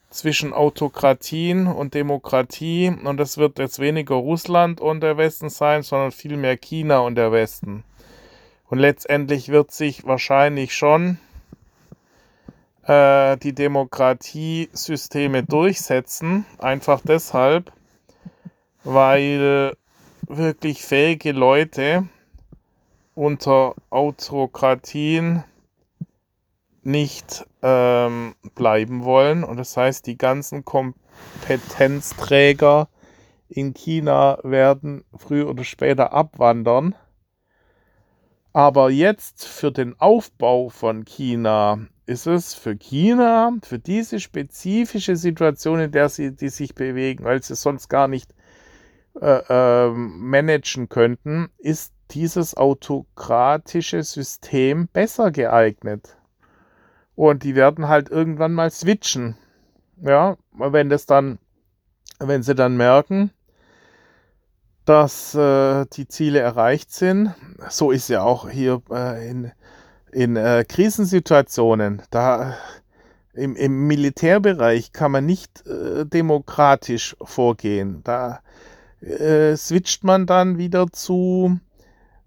zwischen 0.10 0.52
Autokratien 0.52 1.68
und 1.68 1.94
Demokratie. 1.94 2.90
Und 2.90 3.18
das 3.18 3.38
wird 3.38 3.58
jetzt 3.58 3.80
weniger 3.80 4.16
Russland 4.16 4.82
und 4.82 5.00
der 5.00 5.18
Westen 5.18 5.50
sein, 5.50 5.84
sondern 5.84 6.12
vielmehr 6.12 6.58
China 6.58 7.00
und 7.00 7.16
der 7.16 7.32
Westen. 7.32 7.86
Und 8.68 8.80
letztendlich 8.80 9.50
wird 9.50 9.72
sich 9.72 10.06
wahrscheinlich 10.06 10.76
schon 10.76 11.20
äh, 12.84 13.38
die 13.38 13.54
Demokratiesysteme 13.54 15.44
durchsetzen. 15.44 16.46
Einfach 16.58 17.02
deshalb, 17.04 17.72
weil 18.84 19.78
wirklich 20.28 20.84
fähige 20.84 21.32
Leute 21.32 22.10
unter 23.16 23.76
Autokratien 23.90 25.46
nicht 26.84 27.46
ähm, 27.62 28.36
bleiben 28.56 29.04
wollen. 29.04 29.44
Und 29.44 29.58
das 29.58 29.78
heißt, 29.78 30.08
die 30.08 30.18
ganzen 30.18 30.66
Kompetenzträger 30.66 32.90
in 33.50 33.74
China 33.74 34.40
werden 34.44 35.04
früher 35.16 35.48
oder 35.50 35.64
später 35.64 36.14
abwandern. 36.14 36.96
Aber 38.54 38.90
jetzt 38.90 39.46
für 39.46 39.72
den 39.72 39.98
Aufbau 40.00 40.70
von 40.70 41.06
China 41.06 41.80
ist 42.12 42.28
es 42.28 42.54
für 42.54 42.76
China, 42.76 43.54
für 43.64 43.80
diese 43.80 44.20
spezifische 44.20 45.16
Situation, 45.16 45.80
in 45.80 45.92
der 45.92 46.10
sie 46.10 46.36
die 46.36 46.50
sich 46.50 46.76
bewegen, 46.76 47.24
weil 47.24 47.42
sie 47.42 47.56
sonst 47.56 47.88
gar 47.90 48.08
nicht 48.08 48.34
äh, 49.20 49.88
äh, 49.88 49.90
managen 49.90 50.90
könnten, 50.90 51.50
ist 51.58 51.94
dieses 52.12 52.56
autokratische 52.56 54.04
System 54.04 54.88
besser 54.88 55.32
geeignet. 55.32 56.18
Und 57.16 57.44
die 57.44 57.56
werden 57.56 57.88
halt 57.88 58.10
irgendwann 58.10 58.54
mal 58.54 58.72
switchen. 58.72 59.38
Ja, 60.02 60.38
wenn 60.52 60.90
das 60.90 61.06
dann, 61.06 61.40
wenn 62.20 62.44
sie 62.44 62.56
dann 62.56 62.78
merken, 62.78 63.32
dass 64.86 65.36
äh, 65.36 65.86
die 65.94 66.08
Ziele 66.08 66.40
erreicht 66.40 66.92
sind. 66.92 67.34
So 67.70 67.92
ist 67.92 68.10
ja 68.10 68.24
auch 68.24 68.50
hier 68.50 68.82
äh, 68.92 69.30
in, 69.30 69.52
in 70.12 70.36
äh, 70.36 70.66
Krisensituationen. 70.68 72.02
Da 72.12 72.56
im, 73.34 73.56
im 73.56 73.88
Militärbereich 73.88 74.92
kann 74.92 75.12
man 75.12 75.26
nicht 75.26 75.66
äh, 75.66 76.06
demokratisch 76.06 77.16
vorgehen. 77.22 78.02
Da 78.04 78.42
äh, 79.02 79.56
switcht 79.56 80.04
man 80.04 80.26
dann 80.26 80.58
wieder 80.58 80.88
zu 80.92 81.60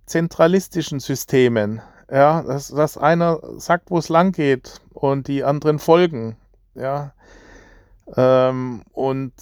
zentralistischen 0.07 1.01
Systemen. 1.01 1.81
Ja, 2.11 2.42
dass, 2.42 2.68
dass 2.68 2.99
einer 2.99 3.40
sagt, 3.59 3.90
wo 3.90 3.99
es 3.99 4.09
lang 4.09 4.33
geht 4.33 4.81
und 4.92 5.29
die 5.29 5.42
anderen 5.42 5.79
folgen. 5.79 6.37
Ja. 6.75 7.12
Ähm, 8.16 8.83
und 8.92 9.33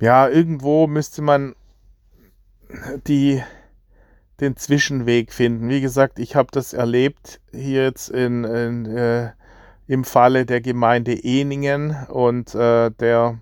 ja, 0.00 0.28
irgendwo 0.28 0.86
müsste 0.86 1.22
man 1.22 1.54
die, 3.06 3.42
den 4.40 4.56
Zwischenweg 4.56 5.32
finden. 5.32 5.68
Wie 5.68 5.80
gesagt, 5.80 6.18
ich 6.18 6.36
habe 6.36 6.48
das 6.52 6.72
erlebt 6.72 7.40
hier 7.52 7.84
jetzt 7.84 8.08
in, 8.08 8.44
in 8.44 8.86
äh, 8.86 9.30
im 9.88 10.04
Falle 10.04 10.44
der 10.44 10.60
Gemeinde 10.60 11.14
Eningen 11.24 11.96
und 12.08 12.54
äh, 12.54 12.90
der, 12.90 13.40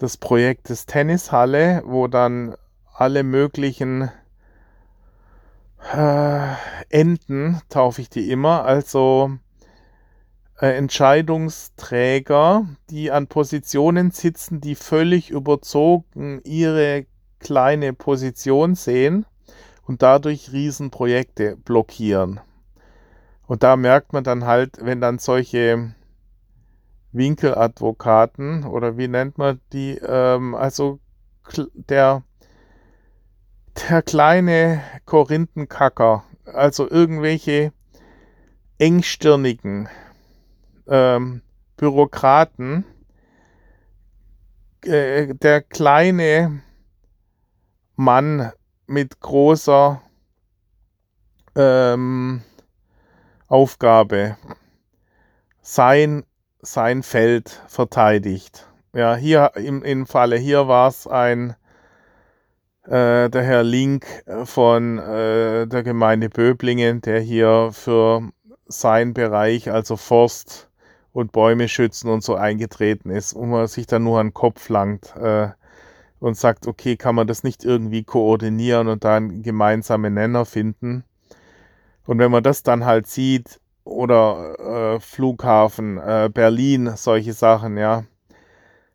des 0.00 0.16
Projektes 0.16 0.86
Tennishalle, 0.86 1.82
wo 1.84 2.08
dann 2.08 2.56
alle 2.94 3.22
möglichen 3.22 4.10
äh, 5.94 6.54
Enden, 6.88 7.60
taufe 7.68 8.00
ich 8.00 8.08
die 8.08 8.30
immer, 8.30 8.64
also 8.64 9.30
äh, 10.58 10.68
Entscheidungsträger, 10.68 12.66
die 12.88 13.10
an 13.10 13.26
Positionen 13.26 14.10
sitzen, 14.10 14.62
die 14.62 14.74
völlig 14.74 15.28
überzogen 15.28 16.40
ihre 16.44 17.04
kleine 17.40 17.92
Position 17.92 18.74
sehen 18.74 19.26
und 19.86 20.02
dadurch 20.02 20.52
Riesenprojekte 20.52 21.56
blockieren. 21.56 22.40
Und 23.46 23.62
da 23.62 23.76
merkt 23.76 24.12
man 24.12 24.24
dann 24.24 24.44
halt, 24.44 24.78
wenn 24.80 25.00
dann 25.00 25.18
solche 25.18 25.94
Winkeladvokaten 27.12 28.64
oder 28.64 28.96
wie 28.96 29.08
nennt 29.08 29.36
man 29.38 29.60
die, 29.72 29.98
ähm, 29.98 30.54
also 30.54 31.00
der, 31.74 32.22
der 33.88 34.02
kleine 34.02 34.82
Korinthenkacker, 35.04 36.24
also 36.46 36.88
irgendwelche 36.88 37.72
engstirnigen 38.78 39.88
ähm, 40.86 41.42
Bürokraten, 41.76 42.84
äh, 44.84 45.34
der 45.34 45.62
kleine 45.62 46.62
Mann 47.96 48.52
mit 48.86 49.20
großer 49.20 50.00
ähm, 51.56 52.42
Aufgabe, 53.48 54.36
sein, 55.60 56.24
sein 56.60 57.02
Feld 57.02 57.62
verteidigt. 57.68 58.66
Ja, 58.94 59.14
hier 59.14 59.52
im, 59.56 59.82
im 59.82 60.06
Falle 60.06 60.36
hier 60.36 60.68
war 60.68 60.88
es 60.88 61.06
ein 61.06 61.56
äh, 62.84 63.30
der 63.30 63.42
Herr 63.42 63.62
Link 63.62 64.06
von 64.44 64.98
äh, 64.98 65.66
der 65.66 65.82
Gemeinde 65.82 66.28
Böblingen, 66.28 67.00
der 67.00 67.20
hier 67.20 67.70
für 67.72 68.28
sein 68.66 69.14
Bereich, 69.14 69.70
also 69.70 69.96
Forst 69.96 70.68
und 71.12 71.32
Bäume 71.32 71.68
schützen 71.68 72.08
und 72.08 72.22
so 72.22 72.34
eingetreten 72.34 73.10
ist, 73.10 73.34
wo 73.34 73.44
man 73.44 73.66
sich 73.66 73.86
dann 73.86 74.04
nur 74.04 74.18
an 74.18 74.28
den 74.28 74.34
Kopf 74.34 74.68
langt 74.68 75.14
äh, 75.16 75.50
und 76.22 76.36
sagt, 76.36 76.68
okay, 76.68 76.96
kann 76.96 77.16
man 77.16 77.26
das 77.26 77.42
nicht 77.42 77.64
irgendwie 77.64 78.04
koordinieren 78.04 78.86
und 78.86 79.02
da 79.02 79.16
einen 79.16 79.42
gemeinsamen 79.42 80.14
Nenner 80.14 80.44
finden. 80.44 81.02
Und 82.06 82.20
wenn 82.20 82.30
man 82.30 82.44
das 82.44 82.62
dann 82.62 82.84
halt 82.84 83.08
sieht, 83.08 83.60
oder 83.82 84.94
äh, 84.94 85.00
Flughafen, 85.00 85.98
äh, 85.98 86.30
Berlin, 86.32 86.92
solche 86.94 87.32
Sachen, 87.32 87.76
ja, 87.76 88.04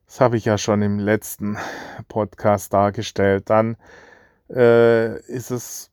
das 0.06 0.22
habe 0.22 0.38
ich 0.38 0.46
ja 0.46 0.58
schon 0.58 0.82
im 0.82 1.00
letzten 1.00 1.58
Podcast 2.08 2.72
dargestellt, 2.72 3.50
dann 3.50 3.76
äh, 4.50 5.20
ist 5.24 5.52
es, 5.52 5.92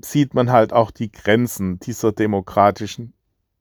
sieht 0.00 0.34
man 0.34 0.52
halt 0.52 0.72
auch 0.72 0.92
die 0.92 1.10
Grenzen 1.10 1.80
dieser 1.80 2.12
demokratischen 2.12 3.12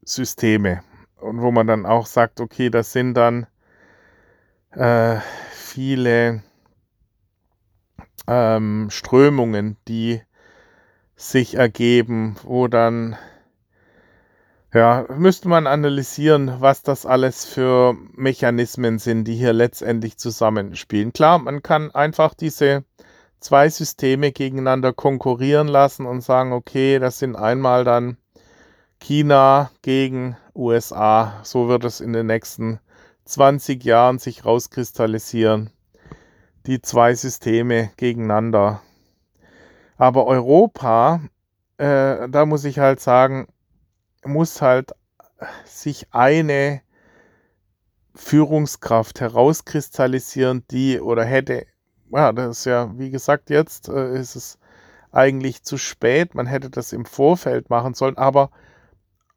Systeme. 0.03 0.83
Und 1.19 1.41
wo 1.41 1.49
man 1.49 1.65
dann 1.65 1.87
auch 1.87 2.05
sagt, 2.05 2.39
okay, 2.39 2.69
das 2.69 2.91
sind 2.91 3.15
dann 3.15 3.47
äh, 4.73 5.17
viele 5.53 6.43
ähm, 8.27 8.87
Strömungen, 8.89 9.77
die 9.87 10.21
sich 11.15 11.55
ergeben, 11.55 12.35
wo 12.43 12.67
dann 12.67 13.15
ja, 14.73 15.05
müsste 15.15 15.47
man 15.47 15.67
analysieren, 15.67 16.57
was 16.59 16.81
das 16.83 17.05
alles 17.05 17.45
für 17.45 17.95
Mechanismen 18.13 18.99
sind, 18.99 19.23
die 19.23 19.35
hier 19.35 19.53
letztendlich 19.53 20.17
zusammenspielen. 20.17 21.13
Klar, 21.13 21.39
man 21.39 21.63
kann 21.63 21.91
einfach 21.91 22.33
diese 22.33 22.83
zwei 23.39 23.69
Systeme 23.69 24.33
gegeneinander 24.33 24.91
konkurrieren 24.91 25.69
lassen 25.69 26.05
und 26.05 26.21
sagen, 26.21 26.51
okay, 26.51 26.99
das 26.99 27.19
sind 27.19 27.37
einmal 27.37 27.85
dann 27.85 28.17
China 28.99 29.71
gegen 29.81 30.35
USA. 30.53 31.39
So 31.43 31.69
wird 31.69 31.85
es 31.85 32.01
in 32.01 32.11
den 32.11 32.25
nächsten 32.25 32.79
20 33.25 33.83
Jahren 33.83 34.19
sich 34.19 34.43
rauskristallisieren. 34.43 35.69
Die 36.65 36.81
zwei 36.81 37.13
Systeme 37.13 37.91
gegeneinander. 37.97 38.81
Aber 39.97 40.25
Europa, 40.25 41.21
äh, 41.77 42.27
da 42.29 42.45
muss 42.45 42.65
ich 42.65 42.79
halt 42.79 42.99
sagen, 42.99 43.47
muss 44.23 44.61
halt 44.61 44.91
sich 45.65 46.07
eine 46.11 46.81
Führungskraft 48.15 49.19
herauskristallisieren, 49.19 50.63
die 50.71 50.99
oder 50.99 51.23
hätte, 51.23 51.65
ja, 52.11 52.31
das 52.31 52.59
ist 52.59 52.65
ja, 52.65 52.97
wie 52.97 53.11
gesagt, 53.11 53.49
jetzt 53.49 53.89
äh, 53.89 54.17
ist 54.17 54.35
es 54.35 54.57
eigentlich 55.11 55.63
zu 55.63 55.77
spät. 55.77 56.33
Man 56.33 56.45
hätte 56.47 56.69
das 56.69 56.93
im 56.93 57.05
Vorfeld 57.05 57.69
machen 57.69 57.93
sollen, 57.93 58.17
aber 58.17 58.51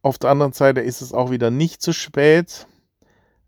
auf 0.02 0.18
der 0.18 0.30
anderen 0.30 0.52
Seite 0.52 0.80
ist 0.80 1.02
es 1.02 1.12
auch 1.12 1.30
wieder 1.30 1.50
nicht 1.50 1.82
zu 1.82 1.92
spät. 1.92 2.66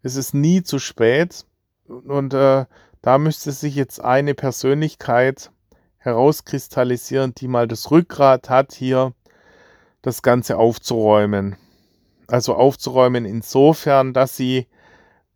Es 0.02 0.16
ist 0.16 0.34
nie 0.34 0.62
zu 0.62 0.78
spät. 0.78 1.46
Und 1.86 2.34
äh, 2.34 2.66
da 3.02 3.18
müsste 3.18 3.52
sich 3.52 3.74
jetzt 3.74 4.00
eine 4.02 4.34
Persönlichkeit 4.34 5.50
herauskristallisieren, 5.98 7.34
die 7.34 7.48
mal 7.48 7.68
das 7.68 7.90
Rückgrat 7.90 8.48
hat, 8.48 8.72
hier 8.72 9.12
das 10.02 10.22
Ganze 10.22 10.56
aufzuräumen. 10.56 11.56
Also 12.26 12.54
aufzuräumen 12.54 13.24
insofern, 13.24 14.12
dass 14.12 14.36
sie 14.36 14.66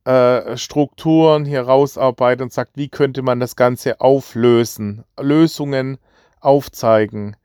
äh, 0.05 0.57
Strukturen 0.57 1.45
hier 1.45 1.63
rausarbeitet 1.63 2.43
und 2.43 2.53
sagt, 2.53 2.77
wie 2.77 2.89
könnte 2.89 3.23
man 3.23 3.41
das 3.41 3.57
Ganze 3.57 4.01
auflösen, 4.01 5.05
Lösungen 5.19 5.99
aufzeigen. 6.45 7.37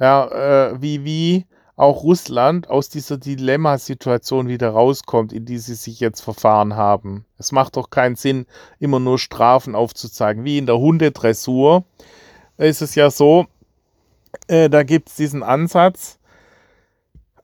Ja, 0.00 0.70
äh, 0.70 0.80
wie, 0.82 1.04
wie 1.04 1.46
auch 1.78 2.02
Russland 2.02 2.68
aus 2.68 2.88
dieser 2.88 3.18
Dilemmasituation 3.18 4.48
wieder 4.48 4.70
rauskommt, 4.70 5.32
in 5.32 5.44
die 5.44 5.58
sie 5.58 5.76
sich 5.76 6.00
jetzt 6.00 6.20
verfahren 6.20 6.74
haben. 6.74 7.24
Es 7.38 7.52
macht 7.52 7.76
doch 7.76 7.88
keinen 7.88 8.16
Sinn, 8.16 8.46
immer 8.80 8.98
nur 8.98 9.18
Strafen 9.18 9.76
aufzuzeigen. 9.76 10.44
Wie 10.44 10.58
in 10.58 10.66
der 10.66 10.78
Hundedressur 10.78 11.84
ist 12.56 12.82
es 12.82 12.96
ja 12.96 13.10
so, 13.10 13.46
äh, 14.48 14.68
da 14.68 14.82
gibt 14.82 15.08
es 15.08 15.14
diesen 15.14 15.44
Ansatz, 15.44 16.18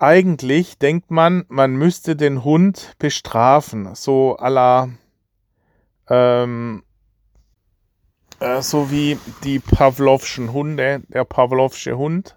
eigentlich 0.01 0.79
denkt 0.79 1.13
man, 1.13 1.45
man 1.49 1.77
müsste 1.77 2.17
den 2.17 2.43
Hund 2.43 2.97
bestrafen, 2.99 3.95
so 3.95 4.37
la, 4.41 4.89
ähm, 6.09 6.83
äh, 8.41 8.61
so 8.61 8.91
wie 8.91 9.17
die 9.45 9.61
Pavlovschen 9.61 10.53
Hunde, 10.53 11.03
der 11.07 11.25
Pavlovsche 11.25 11.97
Hund, 11.97 12.37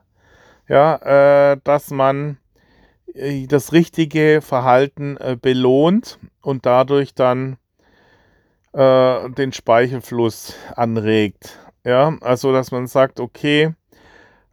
ja, 0.67 1.51
äh, 1.51 1.57
dass 1.63 1.91
man 1.91 2.37
äh, 3.13 3.47
das 3.47 3.73
richtige 3.73 4.41
Verhalten 4.41 5.17
äh, 5.17 5.37
belohnt 5.39 6.19
und 6.41 6.65
dadurch 6.65 7.13
dann 7.13 7.57
äh, 8.73 9.29
den 9.31 9.53
Speichelfluss 9.53 10.55
anregt. 10.75 11.59
Ja, 11.83 12.17
also 12.21 12.51
dass 12.51 12.71
man 12.71 12.87
sagt, 12.87 13.19
okay, 13.19 13.73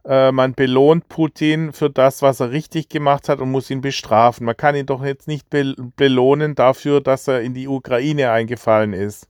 äh, 0.05 0.31
man 0.31 0.53
belohnt 0.53 1.09
Putin 1.09 1.73
für 1.73 1.89
das, 1.89 2.21
was 2.21 2.39
er 2.39 2.51
richtig 2.51 2.89
gemacht 2.89 3.27
hat 3.27 3.39
und 3.39 3.51
muss 3.51 3.69
ihn 3.69 3.81
bestrafen. 3.81 4.45
Man 4.45 4.55
kann 4.55 4.75
ihn 4.75 4.85
doch 4.85 5.03
jetzt 5.03 5.27
nicht 5.27 5.49
be 5.49 5.75
belohnen 5.95 6.55
dafür, 6.55 7.01
dass 7.01 7.27
er 7.27 7.41
in 7.41 7.53
die 7.53 7.67
Ukraine 7.67 8.31
eingefallen 8.31 8.93
ist. 8.93 9.27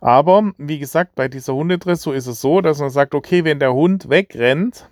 Aber, 0.00 0.52
wie 0.58 0.80
gesagt, 0.80 1.14
bei 1.14 1.28
dieser 1.28 1.54
Hundedressur 1.54 2.14
ist 2.14 2.26
es 2.26 2.40
so, 2.40 2.60
dass 2.60 2.80
man 2.80 2.90
sagt, 2.90 3.14
okay, 3.14 3.44
wenn 3.44 3.60
der 3.60 3.72
Hund 3.72 4.08
wegrennt 4.10 4.88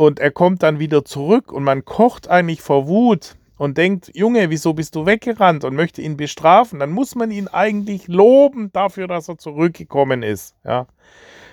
und 0.00 0.18
er 0.18 0.30
kommt 0.30 0.62
dann 0.62 0.78
wieder 0.78 1.04
zurück 1.04 1.52
und 1.52 1.62
man 1.62 1.84
kocht 1.84 2.26
eigentlich 2.26 2.62
vor 2.62 2.88
Wut 2.88 3.36
und 3.58 3.76
denkt, 3.76 4.10
Junge, 4.14 4.48
wieso 4.48 4.72
bist 4.72 4.94
du 4.94 5.04
weggerannt 5.04 5.62
und 5.62 5.76
möchte 5.76 6.00
ihn 6.00 6.16
bestrafen, 6.16 6.78
dann 6.78 6.90
muss 6.90 7.16
man 7.16 7.30
ihn 7.30 7.48
eigentlich 7.48 8.08
loben 8.08 8.72
dafür, 8.72 9.08
dass 9.08 9.28
er 9.28 9.36
zurückgekommen 9.36 10.22
ist. 10.22 10.54
Ja. 10.64 10.86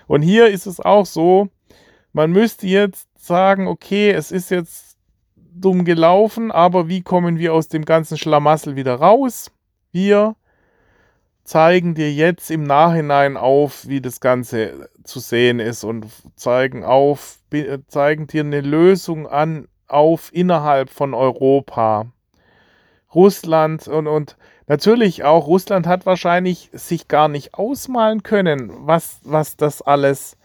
Und 0.07 0.21
hier 0.21 0.47
ist 0.47 0.65
es 0.65 0.79
auch 0.79 1.05
so, 1.05 1.49
man 2.13 2.31
müsste 2.31 2.67
jetzt 2.67 3.10
sagen, 3.17 3.67
okay, 3.67 4.12
es 4.12 4.31
ist 4.31 4.49
jetzt 4.49 4.95
dumm 5.36 5.83
gelaufen, 5.83 6.49
aber 6.49 6.88
wie 6.88 7.01
kommen 7.01 7.39
wir 7.39 7.53
aus 7.53 7.67
dem 7.67 7.83
ganzen 7.83 8.17
Schlamassel 8.17 8.77
wieder 8.77 8.95
raus? 8.95 9.51
Wir 9.91 10.38
zeigen 11.47 11.95
dir 11.95 12.12
jetzt 12.12 12.51
im 12.51 12.63
Nachhinein 12.63 13.38
auf, 13.38 13.88
wie 13.88 14.01
das 14.01 14.19
Ganze 14.19 14.89
zu 15.05 15.21
sehen 15.21 15.60
ist 15.62 15.86
und 15.86 16.05
zeigen 16.36 16.83
auf, 16.83 17.38
zeigen 17.88 18.27
dir 18.27 18.43
eine 18.43 18.60
Lösung 18.60 19.27
an, 19.27 19.69
auf 19.88 20.29
innerhalb 20.33 20.89
von 20.89 21.13
Europa. 21.13 22.07
Russland 23.15 23.88
und, 23.88 24.07
und 24.07 24.36
natürlich 24.67 25.23
auch 25.23 25.47
Russland 25.47 25.88
hat 25.88 26.05
wahrscheinlich 26.05 26.69
sich 26.73 27.07
gar 27.07 27.29
nicht 27.29 27.53
ausmalen 27.53 28.23
können, 28.23 28.69
was, 28.86 29.21
was 29.23 29.55
das 29.55 29.81
alles 29.81 30.36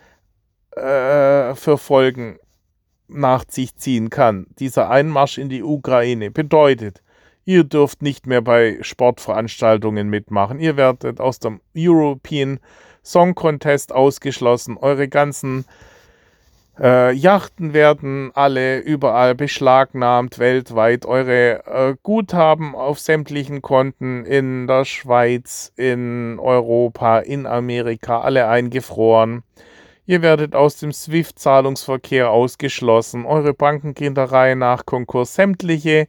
äh, 0.77 1.57
für 1.57 1.79
Folgen 1.79 2.39
nach 3.09 3.45
sich 3.49 3.75
ziehen 3.77 4.09
kann. 4.09 4.47
Dieser 4.61 4.89
Einmarsch 4.89 5.39
in 5.39 5.49
die 5.49 5.65
Ukraine 5.65 6.31
bedeutet, 6.31 7.02
ihr 7.45 7.65
dürft 7.65 8.03
nicht 8.03 8.27
mehr 8.27 8.43
bei 8.43 8.79
Sportveranstaltungen 8.81 10.09
mitmachen. 10.09 10.61
Ihr 10.61 10.77
werdet 10.77 11.21
aus 11.21 11.39
dem 11.39 11.61
European 11.77 12.61
Song 13.05 13.35
Contest 13.35 13.93
ausgeschlossen. 13.93 14.77
Eure 14.77 15.09
ganzen 15.09 15.65
äh, 16.81 17.13
Yachten 17.13 17.75
werden 17.75 18.31
alle 18.35 18.79
überall 18.79 19.35
beschlagnahmt 19.35 20.39
weltweit. 20.39 21.05
Eure 21.05 21.65
äh, 21.67 21.95
Guthaben 22.03 22.75
auf 22.75 22.99
sämtlichen 22.99 23.61
Konten 23.61 24.25
in 24.25 24.67
der 24.67 24.85
Schweiz, 24.85 25.73
in 25.77 26.39
Europa, 26.39 27.19
in 27.19 27.47
Amerika, 27.47 28.21
alle 28.21 28.49
eingefroren. 28.49 29.43
Ihr 30.07 30.23
werdet 30.23 30.57
aus 30.57 30.79
dem 30.79 30.93
SWIFT-Zahlungsverkehr 30.93 32.31
ausgeschlossen. 32.31 33.25
Eure 33.25 33.55
Banken 33.55 33.95
gehen 33.95 34.15
der 34.15 34.33
Reihe 34.33 34.57
nach 34.57 34.85
Konkurs. 34.85 35.35
Sämtliche 35.35 36.09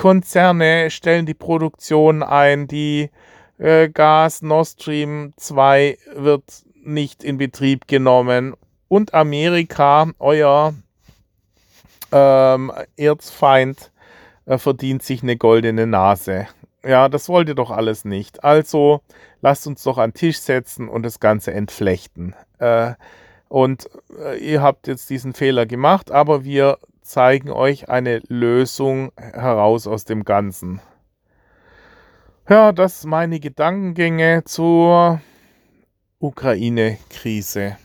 Konzerne 0.00 0.88
stellen 0.88 1.26
die 1.26 1.34
Produktion 1.34 2.22
ein. 2.22 2.66
Die 2.66 3.10
äh, 3.58 3.90
Gas 3.90 4.40
Nord 4.40 4.68
Stream 4.68 5.34
2 5.36 5.98
wird 6.14 6.42
nicht 6.82 7.22
in 7.22 7.36
Betrieb 7.36 7.86
genommen 7.86 8.54
und 8.88 9.12
Amerika, 9.12 10.10
euer 10.18 10.72
ähm, 12.12 12.72
Erzfeind, 12.96 13.92
äh, 14.46 14.56
verdient 14.56 15.02
sich 15.02 15.22
eine 15.22 15.36
goldene 15.36 15.86
Nase. 15.86 16.46
Ja, 16.82 17.10
das 17.10 17.28
wollt 17.28 17.48
ihr 17.48 17.54
doch 17.54 17.70
alles 17.70 18.06
nicht. 18.06 18.42
Also 18.42 19.02
lasst 19.42 19.66
uns 19.66 19.82
doch 19.82 19.98
an 19.98 20.12
den 20.12 20.14
Tisch 20.14 20.38
setzen 20.38 20.88
und 20.88 21.02
das 21.02 21.20
Ganze 21.20 21.52
entflechten. 21.52 22.34
Äh, 22.58 22.94
und 23.48 23.90
äh, 24.18 24.38
ihr 24.38 24.62
habt 24.62 24.86
jetzt 24.86 25.10
diesen 25.10 25.34
Fehler 25.34 25.66
gemacht, 25.66 26.10
aber 26.10 26.42
wir 26.42 26.78
zeigen 27.10 27.50
euch 27.50 27.88
eine 27.88 28.20
Lösung 28.28 29.10
heraus 29.16 29.88
aus 29.88 30.04
dem 30.04 30.24
Ganzen. 30.24 30.80
Ja, 32.48 32.70
das 32.70 33.00
sind 33.00 33.10
meine 33.10 33.40
Gedankengänge 33.40 34.44
zur 34.44 35.20
Ukraine-Krise. 36.20 37.76